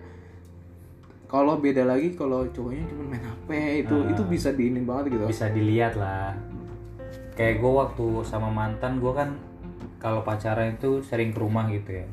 Kalau 1.24 1.58
beda 1.58 1.82
lagi 1.82 2.14
kalau 2.14 2.46
cowoknya 2.46 2.84
cuma 2.86 3.02
main 3.10 3.18
HP 3.18 3.48
itu 3.82 3.96
Ah. 3.96 4.06
itu 4.08 4.22
bisa 4.24 4.48
diinin 4.50 4.84
banget 4.84 5.04
gitu. 5.10 5.24
bisa 5.26 5.46
dilihat 5.50 5.96
lah 5.96 6.30
kayak 7.34 7.58
gue 7.58 7.72
waktu 7.74 8.06
sama 8.22 8.46
mantan 8.48 9.02
gue 9.02 9.10
kan 9.10 9.34
kalau 9.98 10.22
pacaran 10.22 10.72
itu 10.72 11.02
sering 11.02 11.34
ke 11.34 11.40
rumah 11.40 11.66
gitu 11.66 11.90
ya 11.92 12.06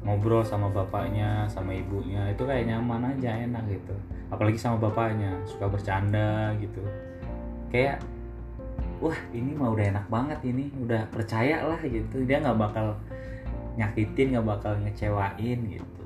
ngobrol 0.00 0.40
sama 0.40 0.68
bapaknya 0.68 1.44
sama 1.46 1.72
ibunya 1.72 2.24
itu 2.26 2.40
kayak 2.40 2.64
nyaman 2.66 3.04
aja 3.10 3.36
enak 3.38 3.64
gitu 3.68 3.92
apalagi 4.30 4.56
sama 4.56 4.76
bapaknya 4.78 5.28
suka 5.44 5.68
bercanda 5.68 6.56
gitu 6.56 6.80
kayak 7.68 8.00
wah 9.04 9.18
ini 9.36 9.52
mah 9.52 9.68
udah 9.68 9.84
enak 9.92 10.06
banget 10.08 10.40
ini 10.48 10.72
udah 10.80 11.04
percaya 11.12 11.60
lah 11.68 11.76
gitu. 11.84 12.24
Dia 12.24 12.40
nggak 12.40 12.56
bakal 12.56 12.96
nyakitin 13.76 14.32
nggak 14.32 14.48
bakal 14.48 14.72
ngecewain 14.80 15.58
gitu. 15.68 16.04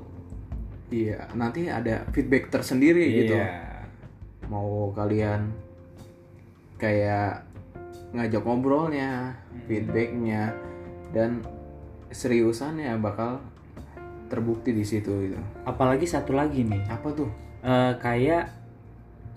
Iya 0.91 1.31
nanti 1.39 1.71
ada 1.71 2.03
feedback 2.11 2.51
tersendiri 2.51 3.07
gitu. 3.25 3.39
Iya. 3.39 3.79
mau 4.49 4.89
kalian 4.97 5.53
kayak 6.81 7.45
ngajak 8.17 8.41
ngobrolnya 8.41 9.37
Hmm. 9.37 9.61
feedbacknya 9.69 10.57
dan 11.13 11.45
seriusannya 12.09 12.97
bakal 12.97 13.45
terbukti 14.33 14.73
di 14.73 14.85
situ 14.89 15.13
gitu. 15.29 15.37
Apalagi 15.69 16.09
satu 16.09 16.33
lagi 16.33 16.65
nih. 16.65 16.81
Apa 16.89 17.13
tuh? 17.13 17.29
Eh, 17.61 17.93
kayak 18.01 18.49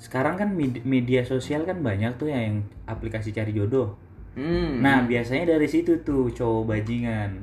sekarang 0.02 0.34
kan 0.34 0.50
med- 0.58 0.82
media 0.82 1.22
sosial 1.22 1.62
kan 1.62 1.86
banyak 1.86 2.18
tuh 2.18 2.34
yang 2.34 2.66
aplikasi 2.90 3.30
cari 3.30 3.54
jodoh 3.54 3.94
hmm. 4.34 4.82
Nah, 4.82 5.06
biasanya 5.06 5.54
dari 5.54 5.70
situ 5.70 6.02
tuh 6.02 6.34
cowok 6.34 6.74
bajingan. 6.74 7.38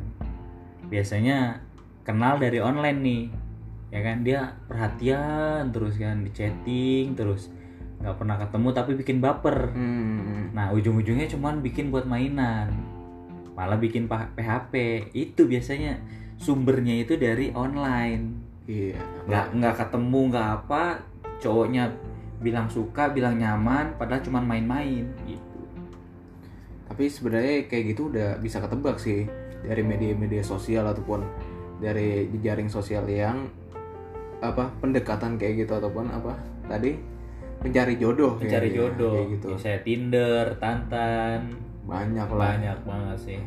Biasanya 0.91 1.63
kenal 2.03 2.43
dari 2.43 2.59
online 2.59 2.99
nih. 2.99 3.25
Ya 3.89 4.01
kan 4.05 4.27
dia 4.27 4.59
perhatian 4.67 5.71
terus 5.73 5.97
kan 5.97 6.21
di 6.21 6.29
chatting 6.35 7.17
terus 7.17 7.49
nggak 7.99 8.17
pernah 8.21 8.37
ketemu 8.43 8.69
tapi 8.75 8.93
bikin 8.99 9.23
baper. 9.23 9.71
Hmm. 9.71 10.51
Nah, 10.51 10.75
ujung-ujungnya 10.75 11.31
cuman 11.31 11.63
bikin 11.63 11.95
buat 11.95 12.11
mainan. 12.11 12.75
Malah 13.55 13.79
bikin 13.79 14.11
PHP. 14.11 15.07
Itu 15.15 15.47
biasanya 15.47 16.03
sumbernya 16.43 17.07
itu 17.07 17.15
dari 17.15 17.55
online. 17.55 18.51
iya 18.67 18.99
Nggak 19.31 19.47
nggak 19.55 19.75
ketemu 19.87 20.21
nggak 20.35 20.49
apa, 20.63 20.83
cowoknya 21.39 22.08
bilang 22.39 22.67
suka, 22.67 23.09
bilang 23.09 23.35
nyaman 23.35 23.95
padahal 23.95 24.21
cuman 24.21 24.45
main-main 24.45 25.05
gitu. 25.25 25.59
tapi 26.87 27.05
sebenarnya 27.05 27.67
kayak 27.67 27.93
gitu 27.93 28.09
udah 28.09 28.39
bisa 28.39 28.59
ketebak 28.59 28.97
sih 28.97 29.27
dari 29.61 29.83
media-media 29.83 30.41
sosial 30.41 30.87
ataupun 30.87 31.21
dari 31.77 32.27
jejaring 32.31 32.67
sosial 32.67 33.05
yang 33.05 33.51
apa 34.39 34.71
pendekatan 34.79 35.35
kayak 35.35 35.63
gitu 35.63 35.75
ataupun 35.75 36.09
apa 36.09 36.39
tadi 36.65 36.95
pencari 37.59 37.99
jodoh 37.99 38.39
mencari 38.39 38.71
kayaknya, 38.71 38.79
jodoh 38.89 39.15
kayak 39.17 39.29
gitu 39.35 39.47
Ya, 39.49 39.59
saya 39.59 39.79
Tinder, 39.83 40.45
Tantan, 40.57 41.41
banyak 41.85 42.29
lah 42.29 42.55
banyak 42.55 42.79
banget 42.83 43.19
sih. 43.21 43.41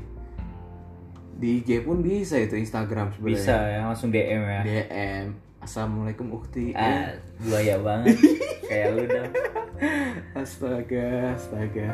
di 1.33 1.59
IG 1.59 1.81
pun 1.81 1.99
bisa 1.99 2.35
itu 2.37 2.53
Instagram 2.53 3.09
sebenarnya 3.09 3.39
Bisa 3.39 3.55
ya 3.57 3.79
langsung 3.83 4.11
DM 4.11 4.43
ya. 4.43 4.61
DM 4.61 5.25
Assalamualaikum 5.57 6.27
Ukti 6.29 6.73
Ah, 6.73 7.13
buaya 7.39 7.79
banget. 7.79 8.17
Kayak 8.71 8.89
lu 8.95 9.03
dong. 9.03 9.31
Astaga, 10.39 11.35
astaga. 11.35 11.91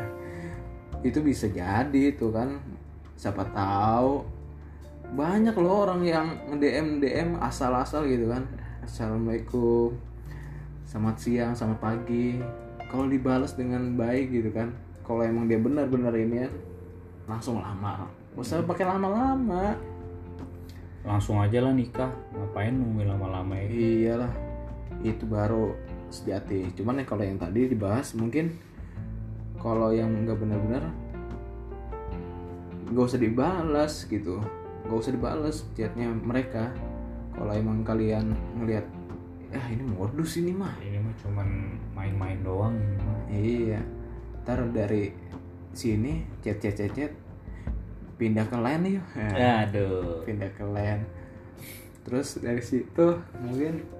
Itu 1.02 1.26
bisa 1.26 1.50
jadi 1.50 2.14
itu 2.14 2.30
kan. 2.30 2.62
Siapa 3.18 3.50
tahu 3.50 4.22
banyak 5.18 5.56
loh 5.58 5.88
orang 5.88 6.06
yang 6.06 6.26
nge-DM 6.46 7.02
DM 7.02 7.30
asal-asal 7.42 8.06
gitu 8.06 8.30
kan. 8.30 8.46
Assalamualaikum. 8.86 9.90
Selamat 10.86 11.16
siang, 11.18 11.52
selamat 11.58 11.78
pagi. 11.82 12.38
Kalau 12.86 13.10
dibalas 13.10 13.58
dengan 13.58 13.98
baik 13.98 14.30
gitu 14.30 14.54
kan. 14.54 14.70
Kalau 15.02 15.26
emang 15.26 15.50
dia 15.50 15.58
benar-benar 15.58 16.14
ini 16.14 16.46
ya, 16.46 16.50
langsung 17.26 17.58
lama. 17.58 18.06
Usah 18.38 18.62
pakai 18.62 18.86
lama-lama. 18.86 19.74
Langsung 21.02 21.42
aja 21.42 21.58
lah 21.58 21.74
nikah. 21.74 22.12
Ngapain 22.36 22.70
nungguin 22.70 23.08
lama-lama 23.10 23.58
ya? 23.58 23.66
Iyalah. 23.66 24.32
Itu 25.02 25.24
baru 25.26 25.87
sejati. 26.10 26.72
Cuman 26.74 27.02
ya 27.02 27.04
kalau 27.04 27.24
yang 27.24 27.38
tadi 27.40 27.68
dibahas 27.68 28.12
mungkin 28.16 28.56
kalau 29.58 29.90
yang 29.90 30.10
nggak 30.24 30.38
benar-benar 30.38 30.84
nggak 32.88 33.04
usah 33.04 33.20
dibalas 33.20 34.08
gitu. 34.08 34.40
Nggak 34.88 34.98
usah 34.98 35.12
dibalas 35.12 35.56
chatnya 35.76 36.08
mereka. 36.10 36.72
Kalau 37.36 37.52
emang 37.54 37.86
kalian 37.86 38.34
ngelihat 38.58 38.86
ya 39.48 39.62
ini 39.72 39.84
modus 39.84 40.36
ini 40.40 40.52
mah. 40.52 40.74
Ini 40.80 40.98
mah 41.00 41.14
cuman 41.22 41.48
main-main 41.94 42.38
doang 42.42 42.76
iya. 43.30 43.80
Ntar 44.44 44.64
dari 44.72 45.12
sini 45.76 46.24
chat 46.40 46.58
chat 46.58 46.74
chat 46.74 46.90
chat 46.96 47.12
pindah 48.18 48.48
ke 48.50 48.56
lain 48.58 48.98
yuk. 48.98 49.06
Nah, 49.14 49.62
Aduh. 49.68 50.26
pindah 50.26 50.50
ke 50.56 50.64
lain. 50.66 51.06
Terus 52.02 52.40
dari 52.42 52.64
situ 52.64 53.20
mungkin 53.38 53.97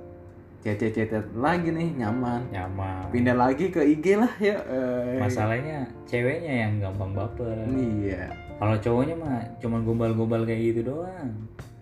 chat 0.59 0.75
chat 0.75 0.90
chat 0.90 1.09
chat 1.09 1.25
lagi 1.33 1.71
nih 1.71 1.94
nyaman 1.97 2.42
Nyaman. 2.51 3.09
pindah 3.09 3.33
lagi 3.33 3.68
ke 3.68 3.81
IG 3.81 4.16
lah 4.16 4.33
ya 4.38 4.59
Eh, 4.61 5.16
Masalahnya 5.16 5.87
ceweknya 6.05 6.66
yang 6.66 6.73
gampang 6.81 7.12
baper. 7.12 7.57
iya 7.71 8.27
Kalau 8.55 8.75
cowoknya 8.77 9.14
mah 9.14 9.38
cuman 9.57 9.81
gombal-gombal 9.83 10.42
kayak 10.42 10.75
gitu 10.75 10.90
doang. 10.90 11.31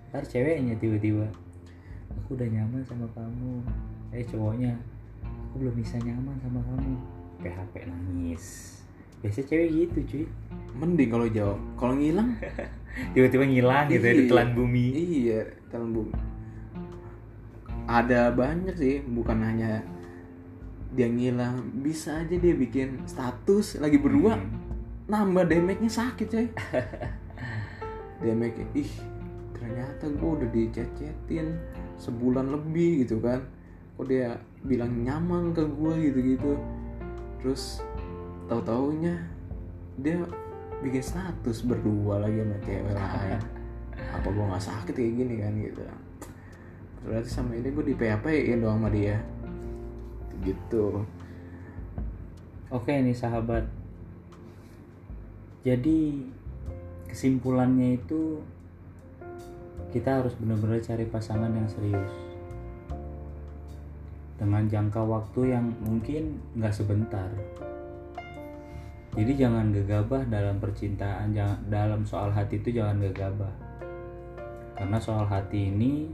Ntar 0.08 0.22
ceweknya 0.22 0.76
tiba-tiba 0.76 1.24
aku 2.14 2.36
udah 2.36 2.44
nyaman 2.46 2.84
sama 2.84 3.08
kamu. 3.10 3.64
Eh 4.12 4.20
cowoknya 4.22 4.76
aku 5.24 5.54
belum 5.58 5.74
bisa 5.74 5.96
nyaman 5.98 6.36
sama 6.36 6.60
kamu. 6.62 6.92
PHP 7.38 7.74
nangis. 7.86 8.44
Biasa 9.16 9.40
cewek 9.42 9.68
gitu 9.72 9.98
cuy. 10.06 10.24
mending 10.74 11.08
kalau 11.08 11.24
jawab 11.26 11.56
kalau 11.74 11.96
ngilang 11.96 12.36
Tiba-tiba 13.16 13.44
ngilang 13.44 13.88
gitu 13.88 14.04
ya 14.04 14.12
di 14.12 14.20
Iya. 14.20 14.28
telan 14.28 14.48
bumi. 14.52 14.84
iya 14.92 15.40
telan 15.68 15.90
bumi 15.90 16.12
ada 17.86 18.34
banyak 18.34 18.74
sih 18.74 18.98
bukan 19.06 19.38
hanya 19.46 19.82
dia 20.94 21.06
ngilang 21.06 21.82
bisa 21.82 22.22
aja 22.22 22.34
dia 22.34 22.54
bikin 22.54 23.06
status 23.06 23.78
lagi 23.78 23.98
berdua 23.98 24.38
Hmm. 24.38 24.48
nambah 25.06 25.46
damage-nya 25.46 25.90
sakit 25.90 26.26
coy. 26.26 26.46
Damage 28.26 28.66
ih 28.74 28.90
ternyata 29.54 30.10
gue 30.10 30.30
udah 30.40 30.48
dicet-cetin 30.50 31.54
sebulan 32.00 32.50
lebih 32.50 33.06
gitu 33.06 33.22
kan. 33.22 33.44
Kok 33.94 34.06
dia 34.10 34.34
bilang 34.66 34.92
nyaman 35.06 35.54
ke 35.54 35.62
gue 35.62 35.92
gitu-gitu. 36.10 36.58
Terus 37.38 37.86
tahu 38.50 38.60
taunya 38.66 39.14
dia 40.02 40.18
bikin 40.82 41.02
status 41.02 41.62
berdua 41.62 42.26
lagi 42.26 42.42
sama 42.42 42.58
cewek 42.66 42.94
lain. 42.94 43.40
Apa 44.16 44.26
gue 44.26 44.44
nggak 44.44 44.64
sakit 44.64 44.94
kayak 44.96 45.12
gini 45.22 45.34
kan 45.38 45.54
gitu 45.60 45.82
berarti 47.04 47.28
sama 47.28 47.58
ini 47.58 47.68
gue 47.68 47.84
di 47.90 47.94
PHP 47.98 48.54
in 48.54 48.64
doang 48.64 48.80
sama 48.80 48.88
dia 48.88 49.20
gitu 50.44 51.02
Oke 52.66 52.98
nih 52.98 53.14
sahabat. 53.14 53.62
Jadi 55.62 56.18
kesimpulannya 57.06 57.94
itu 57.94 58.42
kita 59.94 60.18
harus 60.18 60.34
benar-benar 60.34 60.82
cari 60.82 61.06
pasangan 61.06 61.54
yang 61.54 61.70
serius. 61.70 62.10
Dengan 64.34 64.66
jangka 64.66 64.98
waktu 64.98 65.54
yang 65.54 65.78
mungkin 65.78 66.42
nggak 66.58 66.74
sebentar. 66.74 67.30
Jadi 69.14 69.32
jangan 69.38 69.70
gegabah 69.70 70.26
dalam 70.26 70.58
percintaan, 70.58 71.38
jangan 71.38 71.62
dalam 71.70 72.02
soal 72.02 72.34
hati 72.34 72.58
itu 72.58 72.82
jangan 72.82 72.98
gegabah. 72.98 73.54
Karena 74.74 74.98
soal 74.98 75.22
hati 75.30 75.70
ini 75.70 76.10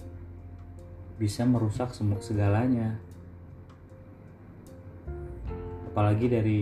bisa 1.17 1.45
merusak 1.45 1.93
semua 1.93 2.21
segalanya. 2.21 2.97
Apalagi 5.93 6.27
dari 6.29 6.61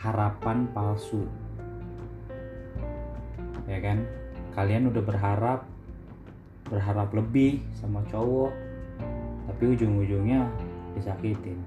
harapan 0.00 0.68
palsu. 0.72 1.24
Ya 3.68 3.78
kan? 3.82 4.06
Kalian 4.56 4.88
udah 4.88 5.02
berharap 5.04 5.68
berharap 6.66 7.14
lebih 7.14 7.62
sama 7.78 8.02
cowok 8.10 8.50
tapi 9.46 9.62
ujung-ujungnya 9.76 10.50
disakitin. 10.98 11.58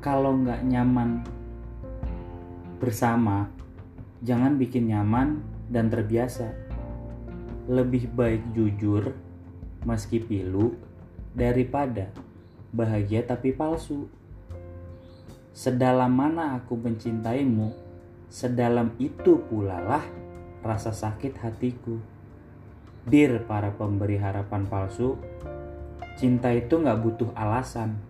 Kalau 0.00 0.38
nggak 0.38 0.64
nyaman 0.64 1.26
bersama 2.80 3.50
jangan 4.24 4.56
bikin 4.56 4.88
nyaman 4.88 5.44
dan 5.68 5.92
terbiasa 5.92 6.69
lebih 7.70 8.10
baik 8.10 8.50
jujur 8.50 9.14
meski 9.86 10.18
pilu 10.18 10.74
daripada 11.30 12.10
bahagia 12.74 13.22
tapi 13.22 13.54
palsu. 13.54 14.10
Sedalam 15.54 16.10
mana 16.10 16.58
aku 16.58 16.74
mencintaimu, 16.74 17.70
sedalam 18.26 18.90
itu 18.98 19.38
pula 19.46 19.78
lah 19.78 20.02
rasa 20.66 20.90
sakit 20.90 21.38
hatiku. 21.38 21.94
Dir 23.06 23.38
para 23.46 23.70
pemberi 23.70 24.18
harapan 24.18 24.66
palsu, 24.66 25.14
cinta 26.18 26.50
itu 26.50 26.74
nggak 26.74 26.98
butuh 27.06 27.30
alasan, 27.38 28.02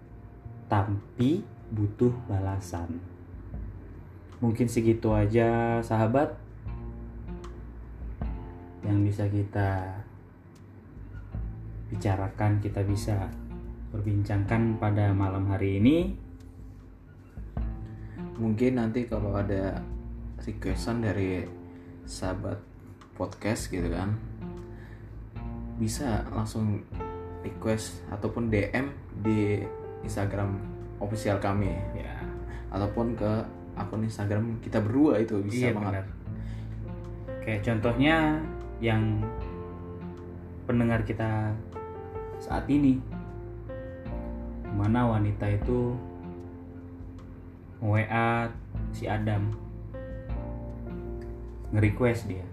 tapi 0.72 1.44
butuh 1.68 2.16
balasan. 2.24 2.96
Mungkin 4.40 4.72
segitu 4.72 5.12
aja 5.12 5.84
sahabat. 5.84 6.39
Yang 8.84 9.04
bisa 9.04 9.28
kita 9.28 10.00
bicarakan 11.90 12.62
kita 12.62 12.80
bisa 12.86 13.26
perbincangkan 13.90 14.78
pada 14.78 15.10
malam 15.10 15.50
hari 15.50 15.82
ini. 15.82 15.98
Mungkin 18.40 18.80
nanti 18.80 19.04
kalau 19.04 19.36
ada 19.36 19.76
requestan 20.40 21.04
dari 21.04 21.44
sahabat 22.08 22.56
podcast 23.12 23.68
gitu 23.68 23.92
kan 23.92 24.16
bisa 25.76 26.24
langsung 26.32 26.80
request 27.44 28.04
ataupun 28.08 28.48
DM 28.48 28.92
di 29.20 29.60
Instagram 30.04 30.56
official 31.00 31.36
kami. 31.40 31.72
Ya. 31.96 32.16
Ataupun 32.72 33.16
ke 33.16 33.32
akun 33.76 34.04
Instagram 34.04 34.60
kita 34.60 34.80
berdua 34.80 35.20
itu 35.20 35.40
bisa 35.40 35.68
iya 35.68 35.72
banget. 35.72 36.04
benar. 36.04 36.06
Kayak 37.40 37.60
contohnya 37.64 38.16
yang 38.80 39.20
pendengar 40.64 41.04
kita 41.04 41.52
saat 42.40 42.64
ini. 42.66 42.98
Mana 44.70 45.06
wanita 45.06 45.46
itu 45.50 45.94
WA 47.84 48.48
si 48.92 49.04
Adam. 49.06 49.52
Nge-request 51.70 52.26
dia 52.26 52.46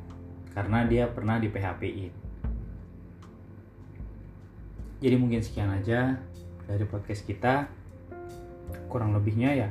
karena 0.53 0.85
dia 0.85 1.09
pernah 1.09 1.41
di 1.41 1.49
PHP-in 1.49 2.27
jadi 4.97 5.13
mungkin 5.13 5.45
sekian 5.45 5.69
aja 5.69 6.17
dari 6.65 6.85
podcast 6.89 7.21
kita. 7.21 7.69
Kurang 8.89 9.13
lebihnya 9.13 9.53
ya 9.53 9.69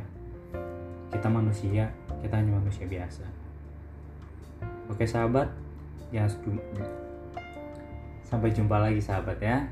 kita 1.10 1.26
manusia 1.30 1.90
kita 2.22 2.38
hanya 2.38 2.58
manusia 2.58 2.86
biasa. 2.86 3.26
Oke 4.86 5.02
sahabat 5.02 5.50
ya 6.14 6.24
seju- 6.30 6.62
sampai 8.26 8.50
jumpa 8.54 8.78
lagi 8.78 9.02
sahabat 9.02 9.38
ya. 9.42 9.66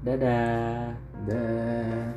Dadah. 0.00 0.96
Dan 1.28 2.16